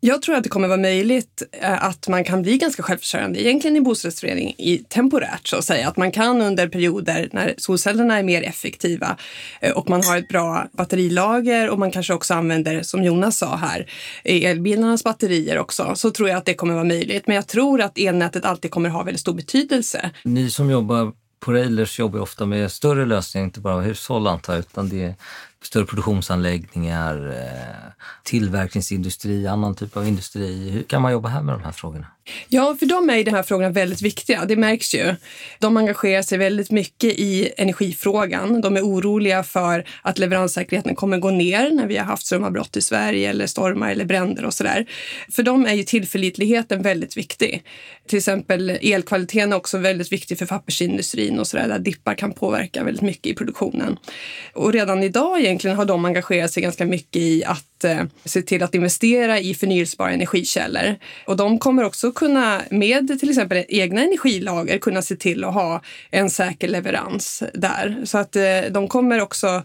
Jag 0.00 0.22
tror 0.22 0.36
att 0.36 0.42
det 0.42 0.48
kommer 0.48 0.68
vara 0.68 0.80
möjligt 0.80 1.42
eh, 1.52 1.84
att 1.84 2.08
man 2.08 2.24
kan 2.24 2.42
bli 2.42 2.58
ganska 2.58 2.82
självförsörjande 2.82 3.42
egentligen 3.42 3.76
i 3.76 3.80
bostadsrättsförening 3.80 4.54
i 4.58 4.78
temporärt 4.78 5.48
så 5.48 5.56
att 5.56 5.64
säga. 5.64 5.88
Att 5.88 5.96
man 5.96 6.12
kan 6.12 6.42
under 6.42 6.68
perioder 6.68 7.28
när 7.32 7.54
solcellerna 7.58 8.18
är 8.18 8.22
mer 8.22 8.42
effektiva 8.42 9.16
eh, 9.60 9.72
och 9.72 9.90
man 9.90 10.04
har 10.04 10.16
ett 10.16 10.28
bra 10.28 10.66
batterilager 10.72 11.70
och 11.70 11.78
man 11.78 11.90
kanske 11.90 12.14
också 12.14 12.34
använder, 12.34 12.82
som 12.82 13.04
Jonas 13.04 13.38
sa 13.38 13.56
här, 13.56 13.90
elbilarnas 14.24 15.04
batterier 15.04 15.58
också, 15.58 15.92
så 15.94 16.10
tror 16.10 16.28
jag 16.28 16.38
att 16.38 16.46
det 16.46 16.54
kommer 16.54 16.74
vara 16.74 16.84
möjligt. 16.84 17.26
Men 17.26 17.36
jag 17.36 17.46
tror 17.46 17.80
att 17.80 17.98
elnätet 17.98 18.44
alltid 18.44 18.70
kommer 18.70 18.88
ha 18.88 19.02
väldigt 19.02 19.20
stor 19.20 19.34
betydelse. 19.34 20.10
Ni 20.24 20.50
som 20.50 20.70
jobbar 20.70 21.12
på 21.40 21.52
Railers 21.52 21.98
jobbar 21.98 22.20
ofta 22.20 22.46
med 22.46 22.72
större 22.72 23.06
lösningar, 23.06 23.44
inte 23.44 23.60
bara 23.60 23.80
hushåll 23.80 24.26
antar 24.26 24.52
jag, 24.52 24.60
utan 24.60 24.88
det, 24.88 25.02
är 25.02 25.14
större 25.62 25.86
produktionsanläggningar, 25.86 27.30
eh, 27.30 27.92
tillverkningsindustri, 28.24 29.46
annan 29.46 29.74
typ 29.74 29.96
av 29.96 30.08
industri. 30.08 30.70
Hur 30.70 30.82
kan 30.82 31.02
man 31.02 31.12
jobba 31.12 31.28
här 31.28 31.42
med 31.42 31.54
de 31.54 31.64
här 31.64 31.72
frågorna? 31.72 32.06
Ja, 32.48 32.76
för 32.78 32.86
dem 32.86 33.10
är 33.10 33.24
de 33.24 33.30
här 33.30 33.42
frågorna 33.42 33.70
väldigt 33.70 34.02
viktiga. 34.02 34.44
Det 34.44 34.56
märks 34.56 34.94
ju. 34.94 35.14
De 35.58 35.76
engagerar 35.76 36.22
sig 36.22 36.38
väldigt 36.38 36.70
mycket 36.70 37.12
i 37.18 37.52
energifrågan. 37.56 38.60
De 38.60 38.76
är 38.76 38.80
oroliga 38.82 39.42
för 39.42 39.84
att 40.02 40.18
leveranssäkerheten 40.18 40.94
kommer 40.94 41.18
gå 41.18 41.30
ner 41.30 41.70
när 41.70 41.86
vi 41.86 41.96
har 41.96 42.04
haft 42.04 42.26
strömavbrott 42.26 42.76
i 42.76 42.80
Sverige 42.80 43.30
eller 43.30 43.46
stormar 43.46 43.90
eller 43.90 44.04
bränder 44.04 44.44
och 44.44 44.54
sådär. 44.54 44.86
För 45.30 45.42
dem 45.42 45.66
är 45.66 45.74
ju 45.74 45.82
tillförlitligheten 45.82 46.82
väldigt 46.82 47.16
viktig. 47.16 47.62
Till 48.06 48.18
exempel 48.18 48.70
elkvaliteten 48.82 49.52
är 49.52 49.56
också 49.56 49.78
väldigt 49.78 50.12
viktig 50.12 50.38
för 50.38 50.46
pappersindustrin 50.46 51.38
och 51.38 51.46
sådär, 51.46 51.68
där 51.68 51.78
dippar 51.78 52.14
kan 52.14 52.32
påverka 52.32 52.84
väldigt 52.84 53.02
mycket 53.02 53.26
i 53.26 53.34
produktionen. 53.34 53.96
Och 54.54 54.72
redan 54.72 55.02
idag 55.02 55.40
egentligen 55.58 55.76
har 55.76 55.84
de 55.84 56.04
engagerat 56.04 56.50
sig 56.50 56.62
ganska 56.62 56.84
mycket 56.84 57.22
i 57.22 57.44
att 57.44 57.84
eh, 57.84 58.04
se 58.24 58.42
till 58.42 58.62
att 58.62 58.74
investera 58.74 59.38
i 59.38 59.54
förnyelsebara 59.54 60.10
energikällor. 60.10 60.96
Och 61.26 61.36
de 61.36 61.58
kommer 61.58 61.84
också 61.84 62.12
kunna 62.12 62.62
med 62.70 63.20
till 63.20 63.30
exempel 63.30 63.64
egna 63.68 64.02
energilager 64.02 64.78
kunna 64.78 65.02
se 65.02 65.16
till 65.16 65.44
att 65.44 65.54
ha 65.54 65.82
en 66.10 66.30
säker 66.30 66.68
leverans 66.68 67.42
där. 67.54 68.02
Så 68.04 68.18
att 68.18 68.36
eh, 68.36 68.42
de 68.70 68.88
kommer 68.88 69.20
också 69.20 69.62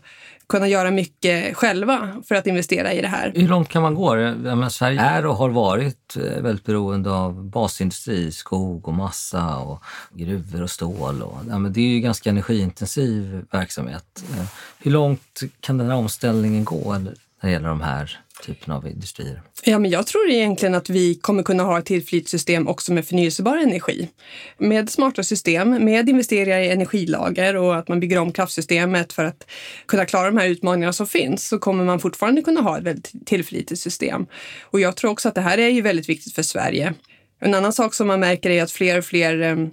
kunna 0.53 0.67
göra 0.67 0.91
mycket 0.91 1.57
själva 1.57 2.21
för 2.27 2.35
att 2.35 2.47
investera 2.47 2.93
i 2.93 3.01
det 3.01 3.07
här. 3.07 3.31
Hur 3.35 3.47
långt 3.47 3.69
kan 3.69 3.81
man 3.81 3.95
gå? 3.95 4.15
menar, 4.15 4.69
Sverige 4.69 5.01
är 5.01 5.25
och 5.25 5.35
har 5.35 5.49
varit 5.49 6.15
eh, 6.15 6.41
väldigt 6.41 6.65
beroende 6.65 7.11
av 7.11 7.43
basindustri, 7.43 8.31
skog 8.31 8.87
och 8.87 8.93
massa 8.93 9.57
och 9.57 9.83
gruvor 10.11 10.61
och 10.61 10.69
stål. 10.69 11.21
Och, 11.21 11.37
ja, 11.49 11.57
det 11.57 11.81
är 11.81 11.87
ju 11.87 11.99
ganska 11.99 12.29
energiintensiv 12.29 13.45
verksamhet. 13.51 14.23
Eh, 14.33 14.45
hur 14.79 14.91
långt 14.91 15.41
kan 15.59 15.77
den 15.77 15.87
här 15.87 15.95
omställningen 15.95 16.63
gå 16.63 16.97
när 17.43 17.49
det 17.49 17.53
gäller 17.53 17.69
de 17.69 17.81
här 17.81 18.19
typen 18.45 18.73
av 18.73 18.87
industrier? 18.87 19.41
Ja, 19.63 19.79
men 19.79 19.91
jag 19.91 20.07
tror 20.07 20.29
egentligen 20.29 20.75
att 20.75 20.89
vi 20.89 21.15
kommer 21.15 21.43
kunna 21.43 21.63
ha 21.63 21.79
ett 21.79 21.85
tillflytssystem 21.85 22.67
också 22.67 22.93
med 22.93 23.05
förnyelsebar 23.05 23.57
energi. 23.57 24.09
Med 24.57 24.89
smarta 24.89 25.23
system, 25.23 25.69
med 25.85 26.09
investeringar 26.09 26.59
i 26.59 26.69
energilager 26.69 27.55
och 27.55 27.75
att 27.75 27.87
man 27.87 27.99
bygger 27.99 28.17
om 28.17 28.31
kraftsystemet 28.31 29.13
för 29.13 29.25
att 29.25 29.47
kunna 29.85 30.05
klara 30.05 30.25
de 30.25 30.37
här 30.37 30.47
utmaningarna 30.47 30.93
som 30.93 31.07
finns 31.07 31.47
så 31.47 31.59
kommer 31.59 31.83
man 31.83 31.99
fortfarande 31.99 32.41
kunna 32.41 32.61
ha 32.61 32.77
ett 32.77 32.83
väldigt 32.83 33.11
tillförlitligt 33.25 33.81
system. 33.81 34.25
Och 34.61 34.79
jag 34.79 34.95
tror 34.95 35.11
också 35.11 35.29
att 35.29 35.35
det 35.35 35.41
här 35.41 35.57
är 35.57 35.69
ju 35.69 35.81
väldigt 35.81 36.09
viktigt 36.09 36.35
för 36.35 36.43
Sverige. 36.43 36.93
En 37.39 37.53
annan 37.53 37.73
sak 37.73 37.93
som 37.93 38.07
man 38.07 38.19
märker 38.19 38.49
är 38.49 38.63
att 38.63 38.71
fler 38.71 38.97
och 38.97 39.05
fler 39.05 39.41
ehm, 39.41 39.69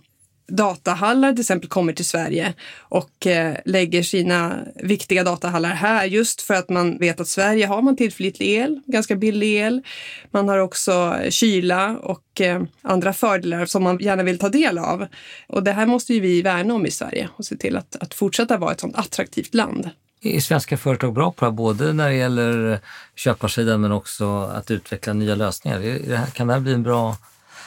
datahallar 0.51 1.33
till 1.33 1.41
exempel 1.41 1.69
kommer 1.69 1.93
till 1.93 2.05
Sverige 2.05 2.55
och 2.79 3.27
eh, 3.27 3.57
lägger 3.65 4.03
sina 4.03 4.59
viktiga 4.75 5.25
datahallar 5.25 5.71
här 5.71 6.05
just 6.05 6.43
för 6.43 6.55
att 6.55 6.69
man 6.69 6.99
vet 6.99 7.21
att 7.21 7.29
Sverige 7.29 7.67
har 7.67 7.83
man 7.83 7.97
tillförlitlig 7.97 8.49
el, 8.49 8.81
ganska 8.87 9.17
billig 9.17 9.57
el. 9.57 9.83
Man 10.31 10.49
har 10.49 10.59
också 10.59 11.17
eh, 11.23 11.31
kyla 11.31 11.99
och 11.99 12.41
eh, 12.41 12.63
andra 12.83 13.13
fördelar 13.13 13.67
som 13.67 13.83
man 13.83 13.99
gärna 13.99 14.23
vill 14.23 14.39
ta 14.39 14.49
del 14.49 14.79
av. 14.79 15.07
Och 15.49 15.63
det 15.63 15.73
här 15.73 15.87
måste 15.87 16.15
ju 16.15 16.21
vi 16.21 16.43
värna 16.43 16.75
om 16.75 16.87
i 16.87 16.91
Sverige 16.91 17.29
och 17.37 17.45
se 17.45 17.57
till 17.57 17.77
att, 17.77 17.97
att 18.01 18.15
fortsätta 18.15 18.57
vara 18.57 18.73
ett 18.73 18.81
sådant 18.81 18.97
attraktivt 18.97 19.55
land. 19.55 19.91
Är 20.23 20.41
svenska 20.41 20.77
företag 20.77 21.13
bra 21.13 21.33
på 21.33 21.45
det 21.45 21.51
här, 21.51 21.57
både 21.57 21.93
när 21.93 22.09
det 22.09 22.15
gäller 22.15 22.81
köparsidan 23.17 23.81
men 23.81 23.93
också 23.93 24.41
att 24.43 24.71
utveckla 24.71 25.13
nya 25.13 25.35
lösningar? 25.35 26.27
Kan 26.33 26.47
det 26.47 26.53
här 26.53 26.61
bli 26.61 26.73
en 26.73 26.83
bra 26.83 27.17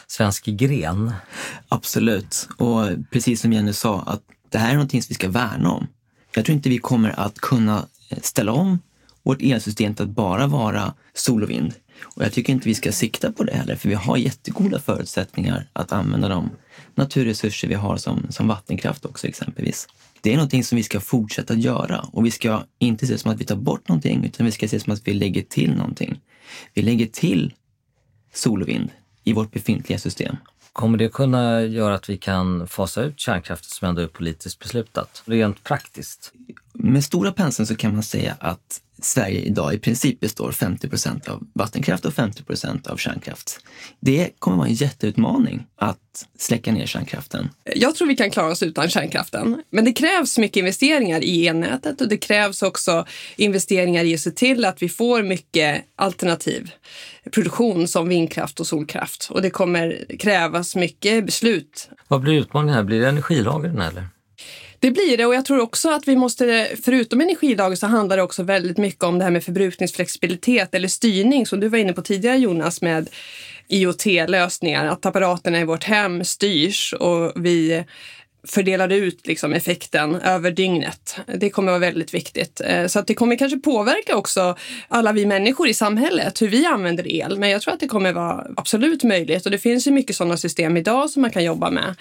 svensk 0.07 0.45
gren. 0.45 1.13
Absolut. 1.67 2.47
Och 2.57 2.87
precis 3.11 3.41
som 3.41 3.53
Jenny 3.53 3.73
sa, 3.73 4.01
att 4.01 4.21
det 4.49 4.57
här 4.57 4.69
är 4.69 4.73
någonting 4.73 5.01
som 5.01 5.09
vi 5.09 5.15
ska 5.15 5.29
värna 5.29 5.71
om. 5.71 5.87
Jag 6.35 6.45
tror 6.45 6.55
inte 6.55 6.69
vi 6.69 6.77
kommer 6.77 7.19
att 7.19 7.39
kunna 7.39 7.85
eh, 8.09 8.17
ställa 8.21 8.51
om 8.51 8.79
vårt 9.23 9.41
elsystem 9.41 9.95
till 9.95 10.03
att 10.03 10.09
bara 10.09 10.47
vara 10.47 10.93
sol 11.13 11.43
och 11.43 11.49
vind. 11.49 11.73
Och 12.03 12.23
jag 12.23 12.33
tycker 12.33 12.53
inte 12.53 12.67
vi 12.67 12.75
ska 12.75 12.91
sikta 12.91 13.31
på 13.31 13.43
det 13.43 13.53
heller, 13.53 13.75
för 13.75 13.89
vi 13.89 13.95
har 13.95 14.17
jättegoda 14.17 14.79
förutsättningar 14.79 15.69
att 15.73 15.91
använda 15.91 16.27
de 16.27 16.49
naturresurser 16.95 17.67
vi 17.67 17.75
har 17.75 17.97
som, 17.97 18.27
som 18.29 18.47
vattenkraft 18.47 19.05
också 19.05 19.27
exempelvis. 19.27 19.87
Det 20.21 20.31
är 20.31 20.35
någonting 20.35 20.63
som 20.63 20.75
vi 20.75 20.83
ska 20.83 20.99
fortsätta 20.99 21.53
göra 21.53 21.99
och 21.99 22.25
vi 22.25 22.31
ska 22.31 22.63
inte 22.79 23.07
se 23.07 23.17
som 23.17 23.31
att 23.31 23.41
vi 23.41 23.45
tar 23.45 23.55
bort 23.55 23.87
någonting, 23.87 24.25
utan 24.25 24.45
vi 24.45 24.51
ska 24.51 24.67
se 24.67 24.79
som 24.79 24.93
att 24.93 25.07
vi 25.07 25.13
lägger 25.13 25.41
till 25.41 25.75
någonting. 25.75 26.19
Vi 26.73 26.81
lägger 26.81 27.05
till 27.05 27.53
sol 28.33 28.61
och 28.61 28.67
vind 28.67 28.89
i 29.23 29.33
vårt 29.33 29.51
befintliga 29.51 29.99
system. 29.99 30.35
Kommer 30.73 30.97
det 30.97 31.09
kunna 31.09 31.61
göra 31.61 31.95
att 31.95 32.09
vi 32.09 32.17
kan 32.17 32.67
fasa 32.67 33.01
ut 33.01 33.19
kärnkraften 33.19 33.69
som 33.69 33.87
ändå 33.87 34.01
är 34.01 34.07
politiskt 34.07 34.59
beslutat, 34.59 35.23
rent 35.25 35.63
praktiskt? 35.63 36.33
Med 36.73 37.03
stora 37.03 37.31
penseln 37.31 37.67
så 37.67 37.75
kan 37.75 37.93
man 37.93 38.03
säga 38.03 38.35
att 38.39 38.81
Sverige 39.01 39.41
idag 39.41 39.73
i 39.73 39.79
princip 39.79 40.19
består 40.19 40.51
50 40.51 40.89
procent 40.89 41.27
av 41.27 41.43
vattenkraft 41.53 42.05
och 42.05 42.13
50 42.13 42.43
procent 42.43 42.87
av 42.87 42.97
kärnkraft. 42.97 43.59
Det 43.99 44.29
kommer 44.39 44.57
vara 44.57 44.67
en 44.67 44.73
jätteutmaning 44.73 45.65
att 45.75 46.27
släcka 46.37 46.71
ner 46.71 46.85
kärnkraften. 46.85 47.49
Jag 47.75 47.95
tror 47.95 48.07
vi 48.07 48.15
kan 48.15 48.31
klara 48.31 48.51
oss 48.51 48.63
utan 48.63 48.89
kärnkraften. 48.89 49.63
Men 49.69 49.85
det 49.85 49.93
krävs 49.93 50.37
mycket 50.37 50.57
investeringar 50.57 51.23
i 51.23 51.47
elnätet 51.47 52.01
och 52.01 52.07
det 52.07 52.17
krävs 52.17 52.61
också 52.61 53.05
investeringar 53.35 54.03
i 54.03 54.13
att 54.13 54.19
se 54.19 54.31
till 54.31 54.65
att 54.65 54.81
vi 54.81 54.89
får 54.89 55.23
mycket 55.23 55.85
alternativ 55.95 56.71
produktion 57.31 57.87
som 57.87 58.09
vindkraft 58.09 58.59
och 58.59 58.67
solkraft. 58.67 59.27
Och 59.31 59.41
det 59.41 59.49
kommer 59.49 60.05
krävas 60.19 60.75
mycket 60.75 61.25
beslut. 61.25 61.89
Vad 62.07 62.21
blir 62.21 62.33
utmaningen 62.33 62.75
här? 62.75 62.83
Blir 62.83 63.01
det 63.01 63.07
energilagren 63.07 63.81
eller? 63.81 64.07
Det 64.83 64.91
blir 64.91 65.17
det 65.17 65.25
och 65.25 65.35
jag 65.35 65.45
tror 65.45 65.59
också 65.59 65.89
att 65.89 66.07
vi 66.07 66.15
måste, 66.15 66.69
förutom 66.83 67.21
energidagar 67.21 67.75
så 67.75 67.87
handlar 67.87 68.17
det 68.17 68.23
också 68.23 68.43
väldigt 68.43 68.77
mycket 68.77 69.03
om 69.03 69.17
det 69.17 69.23
här 69.23 69.31
med 69.31 69.43
förbrukningsflexibilitet 69.43 70.75
eller 70.75 70.87
styrning 70.87 71.45
som 71.45 71.59
du 71.59 71.69
var 71.69 71.77
inne 71.77 71.93
på 71.93 72.01
tidigare 72.01 72.37
Jonas 72.37 72.81
med 72.81 73.09
IoT-lösningar, 73.67 74.85
att 74.85 75.05
apparaterna 75.05 75.59
i 75.59 75.65
vårt 75.65 75.83
hem 75.83 76.23
styrs 76.23 76.93
och 76.93 77.31
vi 77.35 77.83
fördelar 78.47 78.89
ut 78.89 79.27
liksom 79.27 79.53
effekten 79.53 80.15
över 80.15 80.51
dygnet. 80.51 81.17
Det 81.35 81.49
kommer 81.49 81.71
vara 81.71 81.79
väldigt 81.79 82.13
viktigt. 82.13 82.61
Eh, 82.65 82.87
så 82.87 82.99
att 82.99 83.07
det 83.07 83.13
kommer 83.13 83.35
kanske 83.35 83.59
påverka 83.59 84.15
också 84.15 84.57
alla 84.87 85.11
vi 85.11 85.25
människor 85.25 85.67
i 85.67 85.73
samhället, 85.73 86.41
hur 86.41 86.47
vi 86.47 86.65
använder 86.65 87.07
el. 87.07 87.39
Men 87.39 87.49
jag 87.49 87.61
tror 87.61 87.73
att 87.73 87.79
det 87.79 87.87
kommer 87.87 88.13
vara 88.13 88.47
absolut 88.57 89.03
möjligt 89.03 89.45
och 89.45 89.51
det 89.51 89.59
finns 89.59 89.87
ju 89.87 89.91
mycket 89.91 90.15
sådana 90.15 90.37
system 90.37 90.77
idag 90.77 91.09
som 91.09 91.21
man 91.21 91.31
kan 91.31 91.43
jobba 91.43 91.69
med. 91.69 91.95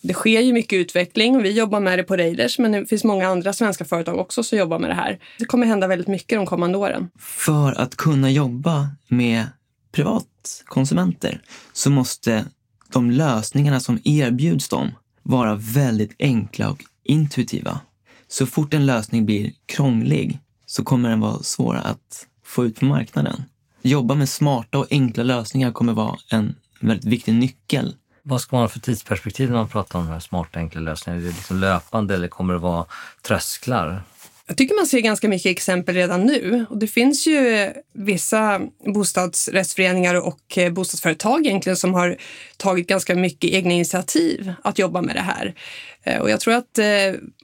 Det 0.00 0.14
sker 0.14 0.40
ju 0.40 0.52
mycket 0.52 0.76
utveckling 0.76 1.42
vi 1.42 1.50
jobbar 1.50 1.80
med 1.80 1.98
det 1.98 2.02
på 2.02 2.16
Raiders 2.16 2.58
men 2.58 2.72
det 2.72 2.86
finns 2.86 3.04
många 3.04 3.28
andra 3.28 3.52
svenska 3.52 3.84
företag 3.84 4.18
också 4.18 4.42
som 4.42 4.58
jobbar 4.58 4.78
med 4.78 4.90
det 4.90 4.94
här. 4.94 5.18
Det 5.38 5.44
kommer 5.44 5.66
hända 5.66 5.86
väldigt 5.86 6.08
mycket 6.08 6.38
de 6.38 6.46
kommande 6.46 6.78
åren. 6.78 7.10
För 7.18 7.80
att 7.80 7.96
kunna 7.96 8.30
jobba 8.30 8.88
med 9.08 9.46
privatkonsumenter 9.92 11.40
så 11.72 11.90
måste 11.90 12.44
de 12.92 13.10
lösningarna 13.10 13.80
som 13.80 13.98
erbjuds 14.04 14.68
dem 14.68 14.90
vara 15.22 15.54
väldigt 15.54 16.14
enkla 16.18 16.70
och 16.70 16.84
intuitiva. 17.04 17.80
Så 18.28 18.46
fort 18.46 18.74
en 18.74 18.86
lösning 18.86 19.26
blir 19.26 19.52
krånglig 19.66 20.38
så 20.66 20.84
kommer 20.84 21.08
den 21.10 21.20
vara 21.20 21.42
svår 21.42 21.74
att 21.74 22.26
få 22.44 22.64
ut 22.64 22.80
på 22.80 22.84
marknaden. 22.84 23.42
Jobba 23.82 24.14
med 24.14 24.28
smarta 24.28 24.78
och 24.78 24.86
enkla 24.90 25.22
lösningar 25.22 25.72
kommer 25.72 25.92
vara 25.92 26.16
en 26.30 26.54
väldigt 26.80 27.04
viktig 27.04 27.34
nyckel 27.34 27.94
vad 28.28 28.40
ska 28.40 28.56
man 28.56 28.62
ha 28.62 28.68
för 28.68 28.80
tidsperspektiv 28.80 29.50
när 29.50 29.56
man 29.56 29.68
pratar 29.68 29.98
om 29.98 30.06
de 30.06 30.12
här 30.12 30.20
smarta 30.20 30.58
enkla 30.58 30.80
lösningarna? 30.80 31.22
Är 31.22 31.26
det 31.26 31.36
liksom 31.36 31.56
löpande 31.56 32.14
eller 32.14 32.28
kommer 32.28 32.54
det 32.54 32.60
vara 32.60 32.84
trösklar? 33.22 34.02
Jag 34.48 34.56
tycker 34.56 34.74
man 34.74 34.86
ser 34.86 35.00
ganska 35.00 35.28
mycket 35.28 35.50
exempel 35.50 35.94
redan 35.94 36.24
nu. 36.24 36.66
Och 36.70 36.78
det 36.78 36.86
finns 36.86 37.26
ju 37.26 37.72
vissa 37.94 38.60
bostadsrättsföreningar 38.94 40.26
och 40.26 40.58
eh, 40.58 40.72
bostadsföretag 40.72 41.46
egentligen 41.46 41.76
som 41.76 41.94
har 41.94 42.16
tagit 42.56 42.86
ganska 42.86 43.14
mycket 43.14 43.50
egna 43.50 43.72
initiativ 43.72 44.52
att 44.62 44.78
jobba 44.78 45.02
med 45.02 45.16
det 45.16 45.20
här. 45.20 45.54
Eh, 46.02 46.20
och 46.20 46.30
jag 46.30 46.40
tror 46.40 46.54
att 46.54 46.78
eh, 46.78 46.86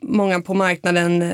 många 0.03 0.41
på 0.41 0.55
marknaden 0.55 1.25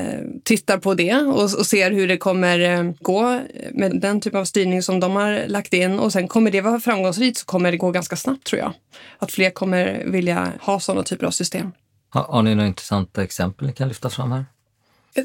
tittar 0.43 0.77
på 0.77 0.93
det 0.93 1.15
och, 1.15 1.49
ser 1.49 1.91
hur 1.91 2.07
det 2.07 2.17
kommer 2.17 2.93
gå 3.03 3.41
med 3.71 3.99
den 4.01 4.21
typ 4.21 4.35
av 4.35 4.45
styrning 4.45 4.83
som 4.83 4.99
de 4.99 5.15
har 5.15 5.43
lagt 5.47 5.73
in. 5.73 5.99
Och 5.99 6.13
sen 6.13 6.27
kommer 6.27 6.51
det 6.51 6.61
vara 6.61 6.79
framgångsrikt 6.79 7.37
så 7.37 7.45
kommer 7.45 7.71
det 7.71 7.77
gå 7.77 7.91
ganska 7.91 8.15
snabbt 8.15 8.43
tror 8.43 8.59
jag. 8.59 8.73
Att 9.19 9.31
fler 9.31 9.49
kommer 9.49 10.03
vilja 10.05 10.53
ha 10.61 10.79
sådana 10.79 11.03
typer 11.03 11.25
av 11.25 11.31
system. 11.31 11.71
Har, 12.09 12.23
har 12.23 12.41
ni 12.41 12.55
några 12.55 12.67
intressanta 12.67 13.23
exempel 13.23 13.67
ni 13.67 13.73
kan 13.73 13.87
lyfta 13.87 14.09
fram 14.09 14.31
här? 14.31 14.45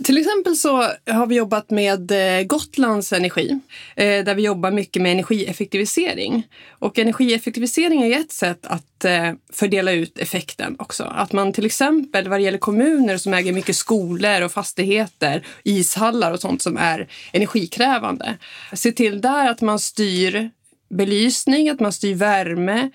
Till 0.05 0.19
exempel 0.19 0.57
så 0.57 0.77
har 1.07 1.27
vi 1.27 1.35
jobbat 1.35 1.71
med 1.71 2.11
eh, 2.11 2.47
Gotlands 2.47 3.13
Energi 3.13 3.61
eh, 3.97 4.25
där 4.25 4.35
vi 4.35 4.43
jobbar 4.43 4.71
mycket 4.71 5.03
med 5.03 5.13
energieffektivisering. 5.13 6.49
Och 6.71 6.99
energieffektivisering 6.99 8.03
är 8.03 8.21
ett 8.21 8.33
sätt 8.33 8.67
att 8.67 9.05
eh, 9.05 9.33
fördela 9.53 9.93
ut 9.93 10.19
effekten 10.19 10.77
också. 10.79 11.05
Att 11.05 11.33
man 11.33 11.53
till 11.53 11.67
exempel 11.67 12.29
vad 12.29 12.39
det 12.39 12.45
gäller 12.45 12.59
kommuner 12.59 13.17
som 13.17 13.35
äger 13.35 13.53
mycket 13.53 13.77
skolor 13.77 14.43
och 14.43 14.53
fastigheter, 14.53 15.47
ishallar 15.63 16.33
och 16.33 16.41
sånt 16.41 16.63
som 16.63 16.77
är 16.77 17.09
energikrävande. 17.33 18.37
Se 18.73 18.93
till 18.93 19.21
där 19.21 19.51
att 19.51 19.61
man 19.61 19.79
styr 19.79 20.51
belysning, 20.91 21.69
att 21.69 21.81
man 21.81 21.93
styr 21.93 22.15
värme, 22.15 22.91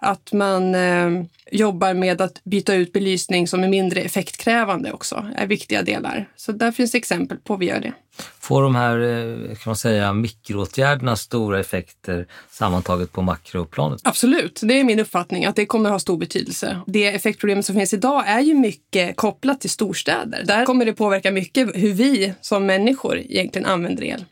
att 0.00 0.32
man 0.32 0.74
eh, 0.74 1.24
jobbar 1.50 1.94
med 1.94 2.20
att 2.20 2.44
byta 2.44 2.74
ut 2.74 2.92
belysning 2.92 3.48
som 3.48 3.64
är 3.64 3.68
mindre 3.68 4.00
effektkrävande 4.00 4.92
också, 4.92 5.26
är 5.36 5.46
viktiga 5.46 5.82
delar. 5.82 6.28
Så 6.36 6.52
där 6.52 6.72
finns 6.72 6.94
exempel 6.94 7.38
på 7.38 7.56
vi 7.56 7.66
gör 7.66 7.80
det. 7.80 7.92
Får 8.40 8.62
de 8.62 8.74
här 8.74 9.00
eh, 9.00 9.48
kan 9.48 9.62
man 9.64 9.76
säga, 9.76 10.12
mikroåtgärderna 10.12 11.16
stora 11.16 11.60
effekter 11.60 12.26
sammantaget 12.50 13.12
på 13.12 13.22
makroplanet? 13.22 14.00
Absolut, 14.04 14.60
det 14.62 14.80
är 14.80 14.84
min 14.84 15.00
uppfattning 15.00 15.44
att 15.44 15.56
det 15.56 15.66
kommer 15.66 15.88
att 15.88 15.94
ha 15.94 15.98
stor 15.98 16.18
betydelse. 16.18 16.80
Det 16.86 17.06
effektproblem 17.06 17.62
som 17.62 17.74
finns 17.74 17.94
idag 17.94 18.28
är 18.28 18.40
ju 18.40 18.54
mycket 18.54 19.16
kopplat 19.16 19.60
till 19.60 19.70
storstäder. 19.70 20.44
Där 20.44 20.64
kommer 20.64 20.84
det 20.84 20.92
påverka 20.92 21.30
mycket 21.30 21.68
hur 21.74 21.92
vi 21.92 22.34
som 22.40 22.66
människor 22.66 23.18
egentligen 23.18 23.68
använder 23.68 24.04
el. 24.04 24.24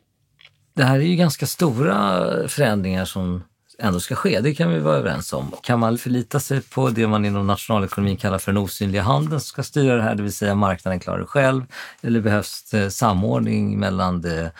Det 0.74 0.84
här 0.84 0.96
är 0.96 1.02
ju 1.02 1.16
ganska 1.16 1.46
stora 1.46 2.48
förändringar 2.48 3.04
som 3.04 3.42
ändå 3.78 4.00
ska 4.00 4.14
ske, 4.14 4.40
det 4.40 4.54
kan 4.54 4.70
vi 4.70 4.78
vara 4.78 4.96
överens 4.96 5.32
om. 5.32 5.52
Kan 5.62 5.78
man 5.78 5.98
förlita 5.98 6.40
sig 6.40 6.60
på 6.60 6.90
det 6.90 7.06
man 7.06 7.24
inom 7.24 7.46
nationalekonomin 7.46 8.16
kallar 8.16 8.38
för 8.38 8.52
den 8.52 8.62
osynliga 8.62 9.02
handen 9.02 9.40
som 9.40 9.46
ska 9.46 9.62
styra 9.62 9.96
det 9.96 10.02
här, 10.02 10.14
det 10.14 10.22
vill 10.22 10.32
säga 10.32 10.54
marknaden 10.54 11.00
klarar 11.00 11.18
det 11.18 11.26
själv? 11.26 11.62
Eller 12.02 12.20
behövs 12.20 12.70
det 12.70 12.90
samordning 12.90 13.78
mellan 13.78 14.20
det 14.20 14.52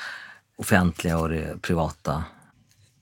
offentliga 0.59 1.19
och 1.19 1.29
det 1.29 1.63
privata? 1.63 2.25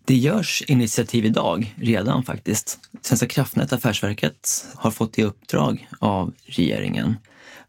Det 0.04 0.14
görs 0.14 0.62
initiativ 0.62 1.24
idag 1.24 1.74
redan 1.76 2.22
faktiskt. 2.22 2.78
Svenska 3.02 3.26
kraftnät, 3.26 3.72
Affärsverket, 3.72 4.66
har 4.74 4.90
fått 4.90 5.18
i 5.18 5.22
uppdrag 5.22 5.88
av 5.98 6.32
regeringen 6.46 7.16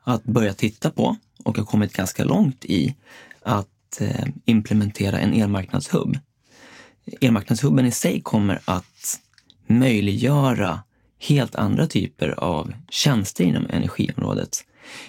att 0.03 0.23
börja 0.23 0.53
titta 0.53 0.91
på 0.91 1.15
och 1.43 1.57
har 1.57 1.65
kommit 1.65 1.93
ganska 1.93 2.23
långt 2.23 2.65
i 2.65 2.95
att 3.41 4.01
eh, 4.01 4.25
implementera 4.45 5.19
en 5.19 5.33
elmarknadshubb 5.33 6.17
elmarknadshubben 7.21 7.85
i 7.85 7.91
sig 7.91 8.21
kommer 8.21 8.61
att 8.65 9.19
möjliggöra 9.67 10.79
helt 11.19 11.55
andra 11.55 11.87
typer 11.87 12.29
av 12.29 12.73
tjänster 12.89 13.43
inom 13.43 13.67
energiområdet. 13.69 14.63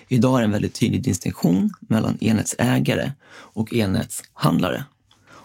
Idag 0.08 0.36
är 0.36 0.38
det 0.38 0.44
en 0.44 0.50
väldigt 0.50 0.74
tydlig 0.74 1.02
distinktion 1.02 1.70
mellan 1.80 2.18
elnätsägare 2.20 3.12
och 3.28 3.74
elnätshandlare. 3.74 4.84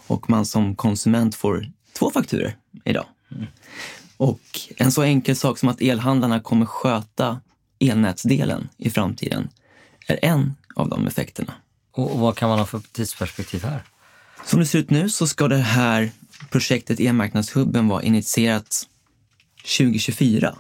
Och 0.08 0.30
man 0.30 0.46
som 0.46 0.76
konsument 0.76 1.36
får 1.36 1.72
två 2.00 2.12
fakturer 2.12 2.56
idag. 2.86 3.06
Och 4.18 4.42
en 4.78 4.92
så 4.92 5.02
enkel 5.04 5.36
sak 5.36 5.58
som 5.58 5.70
att 5.70 5.82
elhandlarna 5.82 6.40
kommer 6.40 6.66
sköta 6.66 7.42
elnätsdelen 7.80 8.70
i 8.78 8.90
framtiden 8.90 9.50
är 10.08 10.20
en 10.22 10.56
av 10.76 10.90
de 10.90 11.08
effekterna. 11.08 11.54
Och 11.92 12.20
vad 12.20 12.36
kan 12.36 12.50
man 12.50 12.60
ha 12.60 12.66
för 12.66 12.80
tidsperspektiv 12.80 13.64
här? 13.64 13.84
Som 14.46 14.60
det 14.60 14.66
ser 14.66 14.80
ut 14.80 14.90
nu 14.90 15.10
så 15.10 15.28
ska 15.28 15.48
det 15.48 15.58
här 15.58 16.12
projektet 16.50 17.00
e-marknadshubben 17.00 17.88
var 17.88 18.02
initierat 18.02 18.88
2024. 19.78 20.56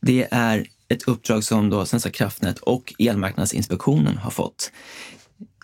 Det 0.00 0.28
är 0.30 0.66
ett 0.88 1.08
uppdrag 1.08 1.44
som 1.44 1.70
då 1.70 1.86
Svenska 1.86 2.10
kraftnät 2.10 2.58
och 2.58 2.94
Elmarknadsinspektionen 2.98 4.16
har 4.16 4.30
fått. 4.30 4.72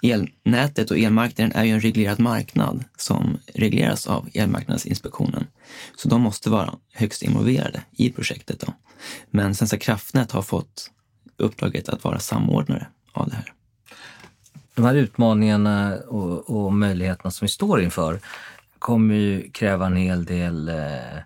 Elnätet 0.02 0.90
och 0.90 0.98
elmarknaden 0.98 1.52
är 1.52 1.64
ju 1.64 1.72
en 1.72 1.80
reglerad 1.80 2.20
marknad 2.20 2.84
som 2.96 3.38
regleras 3.54 4.06
av 4.06 4.28
Elmarknadsinspektionen. 4.34 5.46
Så 5.96 6.08
de 6.08 6.20
måste 6.20 6.50
vara 6.50 6.74
högst 6.92 7.22
involverade 7.22 7.82
i 7.92 8.10
projektet. 8.10 8.60
Då. 8.60 8.74
Men 9.30 9.54
Svenska 9.54 9.78
kraftnät 9.78 10.32
har 10.32 10.42
fått 10.42 10.90
uppdraget 11.36 11.88
att 11.88 12.04
vara 12.04 12.18
samordnare 12.18 12.86
av 13.12 13.28
det 13.28 13.36
här. 13.36 13.52
De 14.74 14.84
här 14.84 14.94
utmaningarna 14.94 15.96
och, 15.96 16.50
och 16.50 16.72
möjligheterna 16.72 17.30
som 17.30 17.46
vi 17.46 17.50
står 17.50 17.82
inför 17.82 18.20
kommer 18.78 19.14
ju 19.14 19.50
kräva 19.50 19.86
en 19.86 19.96
hel 19.96 20.24
del 20.24 20.68
eh, 20.68 21.18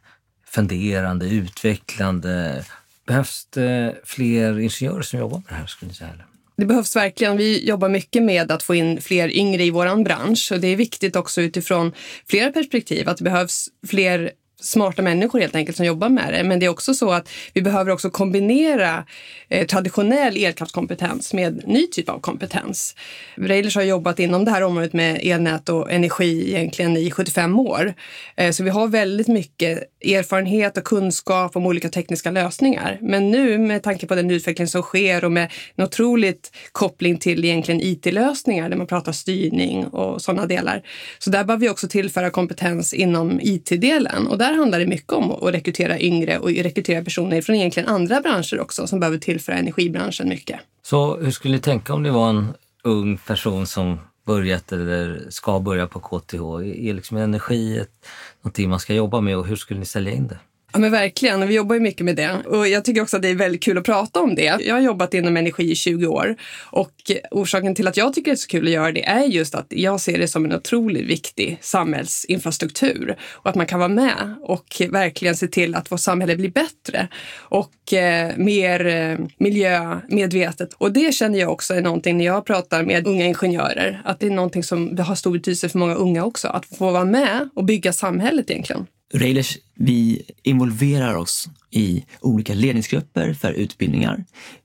funderande, 0.46 1.26
utvecklande. 1.26 2.64
Behövs 3.06 3.46
det 3.50 4.00
fler 4.04 4.58
ingenjörer 4.58 5.02
som 5.02 5.18
jobbar 5.18 5.36
med 5.36 5.46
det 5.48 5.54
här? 5.54 5.66
Skulle 5.66 5.88
ni 5.88 5.94
säga? 5.94 6.10
Det 6.56 6.66
behövs 6.66 6.96
verkligen. 6.96 7.36
Vi 7.36 7.68
jobbar 7.68 7.88
mycket 7.88 8.22
med 8.22 8.50
att 8.50 8.62
få 8.62 8.74
in 8.74 9.00
fler 9.00 9.36
yngre 9.36 9.64
i 9.64 9.70
vår 9.70 10.04
bransch. 10.04 10.52
Och 10.52 10.60
det 10.60 10.68
är 10.68 10.76
viktigt 10.76 11.16
också 11.16 11.40
utifrån 11.40 11.92
flera 12.28 12.52
perspektiv. 12.52 13.08
Att 13.08 13.16
det 13.16 13.24
behövs 13.24 13.68
fler 13.86 14.30
smarta 14.62 15.02
människor 15.02 15.40
helt 15.40 15.56
enkelt 15.56 15.76
som 15.76 15.86
jobbar 15.86 16.08
med 16.08 16.32
det. 16.32 16.44
Men 16.44 16.60
det 16.60 16.66
är 16.66 16.70
också 16.70 16.94
så 16.94 17.10
att 17.10 17.28
vi 17.52 17.62
behöver 17.62 17.90
också 17.90 18.10
kombinera 18.10 19.04
eh, 19.48 19.66
traditionell 19.66 20.36
elkraftskompetens 20.36 21.32
med 21.32 21.68
ny 21.68 21.86
typ 21.86 22.08
av 22.08 22.20
kompetens. 22.20 22.94
Railers 23.36 23.74
har 23.74 23.82
jobbat 23.82 24.18
inom 24.18 24.44
det 24.44 24.50
här 24.50 24.62
området 24.62 24.92
med 24.92 25.20
elnät 25.22 25.68
och 25.68 25.92
energi 25.92 26.54
egentligen 26.54 26.96
i 26.96 27.10
75 27.10 27.58
år. 27.58 27.94
Eh, 28.36 28.50
så 28.50 28.64
vi 28.64 28.70
har 28.70 28.88
väldigt 28.88 29.28
mycket 29.28 29.82
erfarenhet 30.04 30.78
och 30.78 30.84
kunskap 30.84 31.56
om 31.56 31.66
olika 31.66 31.88
tekniska 31.88 32.30
lösningar. 32.30 32.98
Men 33.00 33.30
nu 33.30 33.58
med 33.58 33.82
tanke 33.82 34.06
på 34.06 34.14
den 34.14 34.30
utveckling 34.30 34.66
som 34.66 34.82
sker 34.82 35.24
och 35.24 35.32
med 35.32 35.52
en 35.76 35.84
otroligt 35.84 36.52
koppling 36.72 37.18
till 37.18 37.44
egentligen 37.44 37.80
IT-lösningar 37.80 38.68
där 38.68 38.76
man 38.76 38.86
pratar 38.86 39.12
styrning 39.12 39.86
och 39.86 40.22
sådana 40.22 40.46
delar. 40.46 40.82
Så 41.18 41.30
där 41.30 41.44
behöver 41.44 41.60
vi 41.60 41.68
också 41.68 41.88
tillföra 41.88 42.30
kompetens 42.30 42.94
inom 42.94 43.40
IT-delen 43.42 44.26
och 44.26 44.38
där 44.38 44.51
där 44.52 44.58
handlar 44.58 44.78
det 44.78 44.86
mycket 44.86 45.12
om 45.12 45.30
att 45.30 45.54
rekrytera 45.54 46.00
yngre 46.00 46.38
och 46.38 46.50
rekrytera 46.50 47.04
personer 47.04 47.42
från 47.42 47.56
egentligen 47.56 47.88
andra 47.88 48.20
branscher 48.20 48.60
också 48.60 48.86
som 48.86 49.00
behöver 49.00 49.18
tillföra 49.18 49.56
energibranschen 49.56 50.28
mycket. 50.28 50.60
Så 50.82 51.16
hur 51.16 51.30
skulle 51.30 51.54
ni 51.54 51.60
tänka 51.60 51.94
om 51.94 52.02
det 52.02 52.10
var 52.10 52.30
en 52.30 52.54
ung 52.84 53.16
person 53.16 53.66
som 53.66 53.98
börjat 54.26 54.72
eller 54.72 55.26
ska 55.28 55.60
börja 55.60 55.86
på 55.86 56.00
KTH? 56.00 56.34
Är 56.34 56.94
liksom 56.94 57.16
energi 57.16 57.78
ett, 57.78 58.06
någonting 58.42 58.70
man 58.70 58.80
ska 58.80 58.94
jobba 58.94 59.20
med 59.20 59.36
och 59.36 59.46
hur 59.46 59.56
skulle 59.56 59.80
ni 59.80 59.86
sälja 59.86 60.12
in 60.12 60.26
det? 60.26 60.38
Ja 60.72 60.78
men 60.78 60.90
verkligen, 60.90 61.48
vi 61.48 61.54
jobbar 61.54 61.74
ju 61.74 61.80
mycket 61.80 62.04
med 62.04 62.16
det. 62.16 62.42
Och 62.46 62.68
jag 62.68 62.84
tycker 62.84 63.02
också 63.02 63.16
att 63.16 63.22
det 63.22 63.28
är 63.28 63.34
väldigt 63.34 63.62
kul 63.62 63.78
att 63.78 63.84
prata 63.84 64.20
om 64.20 64.34
det. 64.34 64.60
Jag 64.60 64.74
har 64.74 64.80
jobbat 64.80 65.14
inom 65.14 65.36
energi 65.36 65.70
i 65.70 65.74
20 65.74 66.06
år 66.06 66.36
och 66.70 66.92
orsaken 67.30 67.74
till 67.74 67.88
att 67.88 67.96
jag 67.96 68.14
tycker 68.14 68.30
det 68.30 68.34
är 68.34 68.36
så 68.36 68.48
kul 68.48 68.66
att 68.66 68.72
göra 68.72 68.92
det 68.92 69.04
är 69.04 69.24
just 69.24 69.54
att 69.54 69.66
jag 69.68 70.00
ser 70.00 70.18
det 70.18 70.28
som 70.28 70.44
en 70.44 70.52
otroligt 70.52 71.06
viktig 71.06 71.58
samhällsinfrastruktur 71.60 73.16
och 73.32 73.50
att 73.50 73.54
man 73.54 73.66
kan 73.66 73.78
vara 73.78 73.88
med 73.88 74.34
och 74.42 74.82
verkligen 74.90 75.36
se 75.36 75.48
till 75.48 75.74
att 75.74 75.92
vårt 75.92 76.00
samhälle 76.00 76.36
blir 76.36 76.50
bättre 76.50 77.08
och 77.38 77.92
eh, 77.92 78.32
mer 78.36 78.86
eh, 78.86 79.18
miljömedvetet. 79.38 80.72
Och 80.72 80.92
det 80.92 81.14
känner 81.14 81.38
jag 81.38 81.52
också 81.52 81.74
är 81.74 81.80
någonting 81.82 82.18
när 82.18 82.24
jag 82.24 82.44
pratar 82.46 82.82
med 82.82 83.06
unga 83.06 83.26
ingenjörer, 83.26 84.02
att 84.04 84.20
det 84.20 84.26
är 84.26 84.30
någonting 84.30 84.62
som 84.62 84.98
har 84.98 85.14
stor 85.14 85.32
betydelse 85.32 85.68
för 85.68 85.78
många 85.78 85.94
unga 85.94 86.24
också, 86.24 86.48
att 86.48 86.66
få 86.66 86.90
vara 86.90 87.04
med 87.04 87.48
och 87.54 87.64
bygga 87.64 87.92
samhället 87.92 88.50
egentligen. 88.50 88.86
Railers, 89.14 89.58
vi 89.74 90.22
involverar 90.42 91.14
oss 91.14 91.48
i 91.70 92.04
olika 92.20 92.54
ledningsgrupper 92.54 93.34
för 93.34 93.52
utbildningar. 93.52 94.24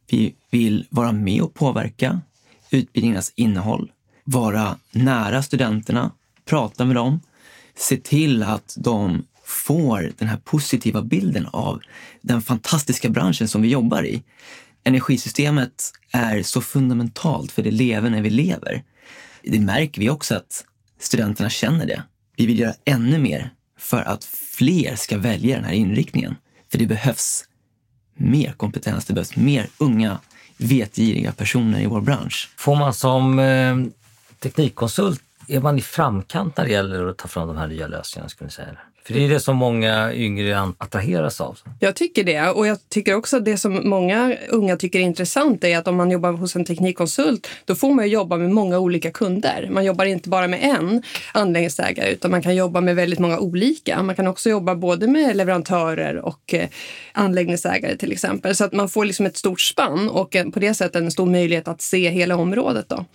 Vi 0.09 0.35
vill 0.51 0.85
vara 0.89 1.11
med 1.11 1.41
och 1.41 1.53
påverka 1.53 2.21
utbildningarnas 2.71 3.33
innehåll, 3.35 3.91
vara 4.23 4.77
nära 4.91 5.43
studenterna, 5.43 6.11
prata 6.45 6.85
med 6.85 6.95
dem, 6.95 7.19
se 7.75 7.97
till 7.97 8.43
att 8.43 8.75
de 8.77 9.25
får 9.45 10.11
den 10.17 10.27
här 10.27 10.37
positiva 10.37 11.01
bilden 11.01 11.45
av 11.45 11.81
den 12.21 12.41
fantastiska 12.41 13.09
branschen 13.09 13.47
som 13.47 13.61
vi 13.61 13.69
jobbar 13.69 14.05
i. 14.05 14.23
Energisystemet 14.83 15.91
är 16.11 16.43
så 16.43 16.61
fundamentalt 16.61 17.51
för 17.51 17.63
det 17.63 17.71
leverne 17.71 18.21
vi 18.21 18.29
lever. 18.29 18.83
Det 19.43 19.59
märker 19.59 20.01
vi 20.01 20.09
också 20.09 20.35
att 20.35 20.65
studenterna 20.99 21.49
känner 21.49 21.85
det. 21.85 22.03
Vi 22.37 22.45
vill 22.45 22.59
göra 22.59 22.73
ännu 22.85 23.17
mer 23.19 23.51
för 23.77 24.01
att 24.01 24.23
fler 24.23 24.95
ska 24.95 25.17
välja 25.17 25.55
den 25.55 25.65
här 25.65 25.73
inriktningen. 25.73 26.35
För 26.71 26.77
det 26.77 26.85
behövs 26.85 27.45
mer 28.13 28.51
kompetens, 28.51 29.05
det 29.05 29.13
behövs 29.13 29.35
mer 29.35 29.67
unga 29.77 30.19
vetgiriga 30.57 31.31
personer 31.31 31.81
i 31.81 31.85
vår 31.85 32.01
bransch. 32.01 32.49
Får 32.57 32.75
man 32.75 32.93
som 32.93 33.39
eh, 33.39 33.77
teknikkonsult, 34.39 35.21
är 35.47 35.61
man 35.61 35.77
i 35.77 35.81
framkant 35.81 36.57
när 36.57 36.65
det 36.65 36.71
gäller 36.71 37.07
att 37.07 37.17
ta 37.17 37.27
fram 37.27 37.47
de 37.47 37.57
här 37.57 37.67
nya 37.67 37.87
lösningarna? 37.87 38.29
Skulle 38.29 38.49
säga? 38.49 38.77
För 39.07 39.13
det 39.13 39.25
är 39.25 39.29
det 39.29 39.39
som 39.39 39.57
många 39.57 40.13
yngre 40.13 40.61
attraheras 40.77 41.41
av. 41.41 41.59
Jag 41.79 41.95
tycker 41.95 42.23
det. 42.23 42.49
Och 42.49 42.67
jag 42.67 42.89
tycker 42.89 43.15
också 43.15 43.37
att 43.37 43.45
det 43.45 43.57
som 43.57 43.89
många 43.89 44.35
unga 44.49 44.77
tycker 44.77 44.99
är 44.99 45.03
intressant 45.03 45.63
är 45.63 45.77
att 45.77 45.87
om 45.87 45.95
man 45.95 46.11
jobbar 46.11 46.31
hos 46.31 46.55
en 46.55 46.65
teknikkonsult, 46.65 47.47
då 47.65 47.75
får 47.75 47.93
man 47.93 48.09
jobba 48.09 48.37
med 48.37 48.49
många 48.49 48.79
olika 48.79 49.11
kunder. 49.11 49.67
Man 49.71 49.85
jobbar 49.85 50.05
inte 50.05 50.29
bara 50.29 50.47
med 50.47 50.63
en 50.63 51.03
anläggningsägare, 51.33 52.11
utan 52.11 52.31
man 52.31 52.41
kan 52.41 52.55
jobba 52.55 52.81
med 52.81 52.95
väldigt 52.95 53.19
många 53.19 53.39
olika. 53.39 54.03
Man 54.03 54.15
kan 54.15 54.27
också 54.27 54.49
jobba 54.49 54.75
både 54.75 55.07
med 55.07 55.35
leverantörer 55.35 56.17
och 56.17 56.53
eh, 56.53 56.67
anläggningsägare 57.11 57.97
till 57.97 58.11
exempel. 58.11 58.55
Så 58.55 58.63
att 58.63 58.73
man 58.73 58.89
får 58.89 59.05
liksom 59.05 59.25
ett 59.25 59.37
stort 59.37 59.61
spann 59.61 60.09
och 60.09 60.35
på 60.53 60.59
det 60.59 60.73
sättet 60.73 60.95
en 60.95 61.11
stor 61.11 61.25
möjlighet 61.25 61.67
att 61.67 61.81
se 61.81 62.09
hela 62.09 62.35
området. 62.35 62.89
Då. 62.89 63.05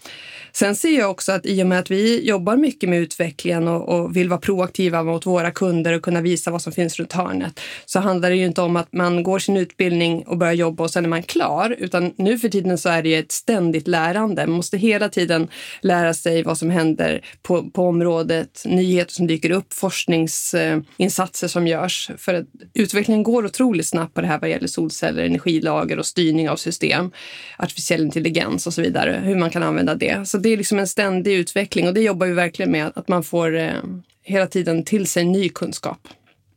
Sen 0.53 0.77
ser 0.77 0.99
jag 0.99 1.11
också 1.11 1.33
att 1.33 1.47
i 1.47 1.63
och 1.63 1.67
med 1.67 1.79
att 1.79 1.91
vi 1.91 2.29
jobbar 2.29 2.57
mycket 2.57 2.89
med 2.89 3.01
utvecklingen 3.01 3.69
och, 3.69 3.89
och 3.89 4.17
vill 4.17 4.29
vara 4.29 4.41
proaktiva 4.41 5.03
mot 5.03 5.27
våra 5.27 5.51
kunder 5.51 5.82
kunder 5.83 5.97
och 5.97 6.03
kunna 6.03 6.21
visa 6.21 6.51
vad 6.51 6.63
som 6.63 6.73
finns 6.73 6.99
runt 6.99 7.13
hörnet 7.13 7.61
så 7.87 8.01
handlar 8.01 8.31
det 8.31 8.37
ju 8.37 8.47
inte 8.47 8.63
om 8.63 8.77
att 8.77 8.93
man 8.93 9.23
går 9.23 9.39
sin 9.39 9.57
utbildning 9.57 10.23
och 10.27 10.39
börjar 10.39 10.53
jobba 10.53 10.85
och 10.85 10.91
sen 10.91 11.05
är 11.05 11.09
man 11.09 11.23
klar. 11.23 11.77
Utan 11.79 12.13
nu 12.17 12.39
för 12.39 12.49
tiden 12.49 12.79
så 12.79 12.89
är 12.89 13.03
det 13.03 13.15
ett 13.15 13.33
ständigt 13.33 13.89
lärande. 13.89 14.47
Man 14.47 14.57
måste 14.57 14.79
hela 14.79 15.09
tiden 15.09 15.49
lära 15.83 16.15
sig 16.15 16.43
vad 16.43 16.59
som 16.59 16.71
händer 16.71 17.21
på, 17.43 17.71
på 17.71 17.83
området, 17.83 18.63
nyheter 18.65 19.13
som 19.13 19.27
dyker 19.27 19.51
upp, 19.51 19.73
forskningsinsatser 19.73 21.49
som 21.49 21.67
görs. 21.67 22.11
För 22.19 22.35
att 22.35 22.47
utvecklingen 22.75 23.23
går 23.23 23.45
otroligt 23.45 23.87
snabbt 23.87 24.15
på 24.15 24.21
det 24.21 24.27
här 24.27 24.41
vad 24.41 24.51
gäller 24.51 24.69
solceller, 24.69 25.25
energilager 25.25 25.99
och 25.99 26.07
styrning 26.07 26.51
av 26.51 26.57
system, 26.57 27.11
artificiell 27.59 28.03
intelligens 28.03 28.67
och 28.67 28.75
så 28.75 28.83
vidare, 28.83 29.21
hur 29.25 29.37
man 29.37 29.51
kan 29.51 29.63
använda 29.63 29.95
det. 29.95 30.29
Så 30.29 30.39
det 30.39 30.49
är 30.49 30.57
liksom 30.57 30.79
en 30.79 30.87
ständig 30.87 31.35
utveckling 31.35 31.89
och 31.89 31.95
det 31.95 32.01
jobbar 32.01 32.27
vi 32.27 32.33
verkligen 32.33 32.71
med, 32.71 32.93
att 32.95 33.09
man 33.09 33.23
får 33.23 33.57
eh, 33.57 33.73
hela 34.23 34.47
tiden 34.47 34.85
till 34.85 35.07
sig 35.07 35.25
ny 35.25 35.49
kunskap. 35.49 36.09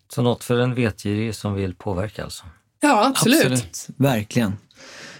Så 0.09 0.21
något 0.21 0.43
för 0.43 0.59
en 0.59 0.75
vetgirig 0.75 1.35
som 1.35 1.53
vill 1.53 1.75
påverka 1.75 2.23
alltså? 2.23 2.45
Ja, 2.81 3.07
absolut. 3.07 3.45
Absolut, 3.45 3.87
verkligen. 3.97 4.57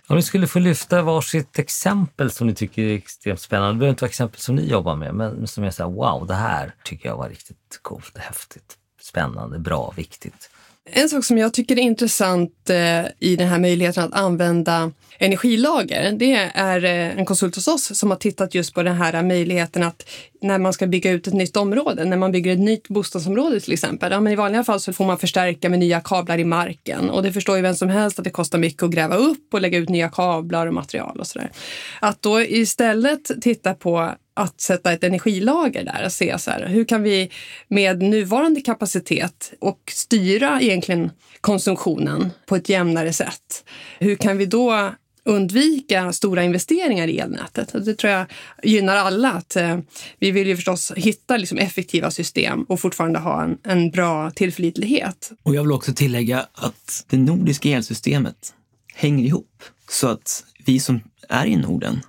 Om 0.08 0.16
ni 0.16 0.22
skulle 0.22 0.48
få 0.48 0.60
lyfta 0.60 1.02
varsitt 1.02 1.60
exempel 1.60 2.32
som 2.32 2.48
ni 2.48 2.56
tycker 2.56 2.82
är 2.82 2.96
extremt 2.96 3.42
spännande, 3.42 3.74
det 3.74 3.80
behöver 3.80 3.90
inte 3.90 4.04
vara 4.04 4.10
exempel 4.10 4.40
som 4.40 4.56
ni 4.56 4.70
jobbar 4.70 4.96
med, 4.96 5.16
men 5.16 5.48
som 5.48 5.64
är 5.64 5.72
så 5.72 5.84
här, 5.84 5.90
wow, 5.92 6.28
det 6.28 6.34
här 6.34 6.76
tycker 6.84 7.10
jag 7.10 7.18
var 7.18 7.30
riktigt 7.30 7.80
coolt, 7.82 8.18
häftigt, 8.18 8.78
spännande, 9.02 9.60
bra, 9.60 9.94
viktigt. 9.96 10.50
En 10.92 11.10
sak 11.10 11.26
som 11.26 11.38
jag 11.38 11.54
tycker 11.54 11.78
är 11.78 11.82
intressant 11.82 12.70
eh, 12.70 13.06
i 13.20 13.36
den 13.36 13.48
här 13.48 13.60
möjligheten 13.60 14.04
att 14.04 14.14
använda 14.14 14.92
energilager, 15.20 16.12
det 16.12 16.34
är 16.54 16.84
eh, 16.84 17.20
en 17.20 17.26
konsult 17.26 17.56
hos 17.56 17.68
oss 17.68 18.00
som 18.00 18.10
har 18.10 18.18
tittat 18.18 18.56
just 18.56 18.74
på 18.74 18.84
den 18.84 18.96
här 18.96 19.24
möjligheten 19.24 19.84
att 19.84 20.10
när 20.42 20.58
man 20.60 20.74
ska 20.74 20.88
bygga 20.88 21.12
ut 21.12 21.28
ett 21.28 21.34
nytt 21.34 21.58
område, 21.58 22.06
när 22.06 22.18
man 22.18 22.32
bygger 22.32 22.54
ett 22.54 22.60
nytt 22.60 22.88
bostadsområde 22.88 23.60
till 23.60 23.74
exempel, 23.74 24.12
ja, 24.12 24.20
men 24.20 24.34
i 24.34 24.36
vanliga 24.36 24.64
fall 24.64 24.80
så 24.80 24.94
får 24.94 25.06
man 25.06 25.18
förstärka 25.18 25.70
med 25.70 25.80
nya 25.80 26.02
kablar 26.02 26.38
i 26.38 26.46
marken 26.46 27.10
och 27.10 27.24
det 27.24 27.32
förstår 27.32 27.56
ju 27.56 27.62
vem 27.62 27.76
som 27.76 27.90
helst 27.90 28.20
att 28.20 28.26
det 28.26 28.32
kostar 28.32 28.60
mycket 28.60 28.84
att 28.84 28.92
gräva 28.92 29.16
upp 29.16 29.54
och 29.54 29.62
lägga 29.62 29.78
ut 29.78 29.90
nya 29.90 30.10
kablar 30.10 30.68
och 30.68 30.74
material 30.74 31.20
och 31.20 31.28
sådär. 31.28 31.52
Att 32.00 32.22
då 32.22 32.42
istället 32.42 33.32
titta 33.42 33.74
på 33.74 34.12
att 34.36 34.62
sätta 34.62 34.94
ett 34.94 35.04
energilager 35.04 35.84
där 35.84 36.06
och 36.06 36.12
se 36.12 36.40
så 36.40 36.52
här, 36.52 36.68
hur 36.68 36.86
kan 36.86 37.04
vi 37.04 37.32
med 37.68 38.02
nuvarande 38.02 38.62
kapacitet 38.62 39.54
och 39.60 39.80
styra 39.92 40.62
egentligen 40.62 41.12
konsumtionen 41.42 42.32
på 42.46 42.56
ett 42.56 42.70
jämnare 42.70 43.14
sätt. 43.14 43.64
Hur 44.00 44.16
kan 44.16 44.38
vi 44.38 44.46
då 44.46 44.92
undvika 45.26 46.14
stora 46.14 46.44
investeringar 46.44 47.08
i 47.08 47.20
elnätet. 47.20 47.86
Det 47.86 47.96
tror 47.96 48.14
jag 48.14 48.26
gynnar 48.64 48.96
alla. 48.96 49.32
Att, 49.32 49.56
eh, 49.56 49.80
vi 50.20 50.32
vill 50.32 50.48
ju 50.48 50.56
förstås 50.56 50.92
hitta 50.96 51.38
liksom 51.38 51.58
effektiva 51.58 52.12
system 52.12 52.64
och 52.64 52.80
fortfarande 52.80 53.20
ha 53.20 53.44
en, 53.44 53.58
en 53.64 53.92
bra 53.92 54.32
tillförlitlighet. 54.32 55.32
Och 55.44 55.56
jag 55.56 55.64
vill 55.64 55.72
också 55.72 55.94
tillägga 55.94 56.46
att 56.54 57.06
det 57.10 57.18
nordiska 57.18 57.70
elsystemet 57.70 58.54
hänger 58.94 59.26
ihop. 59.26 59.64
Så 59.90 60.08
att 60.08 60.44
vi 60.66 60.80
som 60.80 61.00
är 61.30 61.46
i 61.46 61.56
Norden, 61.56 62.02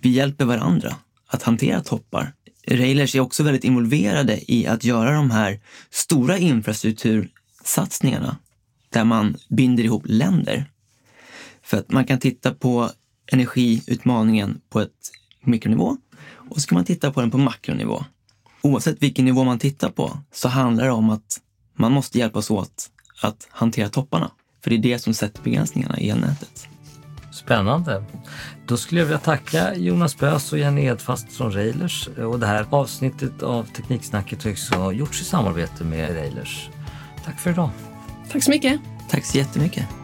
vi 0.00 0.08
hjälper 0.08 0.44
varandra 0.44 0.96
att 1.30 1.42
hantera 1.42 1.80
toppar. 1.80 2.32
Railers 2.66 3.14
är 3.14 3.20
också 3.20 3.42
väldigt 3.42 3.64
involverade 3.64 4.52
i 4.52 4.66
att 4.66 4.84
göra 4.84 5.12
de 5.12 5.30
här 5.30 5.60
stora 5.90 6.38
infrastruktursatsningarna 6.38 8.36
där 8.88 9.04
man 9.04 9.36
binder 9.48 9.84
ihop 9.84 10.02
länder. 10.06 10.64
För 11.62 11.76
att 11.76 11.90
man 11.90 12.04
kan 12.04 12.18
titta 12.18 12.54
på 12.54 12.90
energiutmaningen 13.32 14.60
på 14.68 14.80
ett 14.80 15.10
mikronivå 15.44 15.96
och 16.22 16.60
så 16.60 16.68
kan 16.68 16.76
man 16.76 16.84
titta 16.84 17.12
på 17.12 17.20
den 17.20 17.30
på 17.30 17.38
makronivå. 17.38 18.04
Oavsett 18.62 19.02
vilken 19.02 19.24
nivå 19.24 19.44
man 19.44 19.58
tittar 19.58 19.90
på 19.90 20.18
så 20.32 20.48
handlar 20.48 20.84
det 20.84 20.92
om 20.92 21.10
att 21.10 21.40
man 21.76 21.92
måste 21.92 22.18
hjälpas 22.18 22.50
åt 22.50 22.90
att 23.22 23.48
hantera 23.50 23.88
topparna. 23.88 24.30
För 24.62 24.70
det 24.70 24.76
är 24.76 24.82
det 24.82 24.98
som 24.98 25.14
sätter 25.14 25.42
begränsningarna 25.42 25.98
i 26.00 26.10
elnätet. 26.10 26.68
Spännande. 27.50 28.04
Då 28.66 28.76
skulle 28.76 29.00
jag 29.00 29.06
vilja 29.06 29.18
tacka 29.18 29.74
Jonas 29.74 30.18
Bös 30.18 30.52
och 30.52 30.58
Jenny 30.58 30.84
Edfast 30.84 31.32
från 31.32 31.52
Railers. 31.52 32.08
Och 32.08 32.38
det 32.40 32.46
här 32.46 32.66
avsnittet 32.70 33.42
av 33.42 33.64
Tekniksnacket 33.64 34.44
har 34.44 34.50
också 34.50 34.92
gjorts 34.92 35.20
i 35.20 35.24
samarbete 35.24 35.84
med 35.84 36.16
Railers. 36.16 36.68
Tack 37.24 37.40
för 37.40 37.50
idag. 37.50 37.70
Tack 38.32 38.42
så 38.42 38.50
mycket. 38.50 38.80
Tack 39.08 39.24
så 39.24 39.38
jättemycket. 39.38 39.99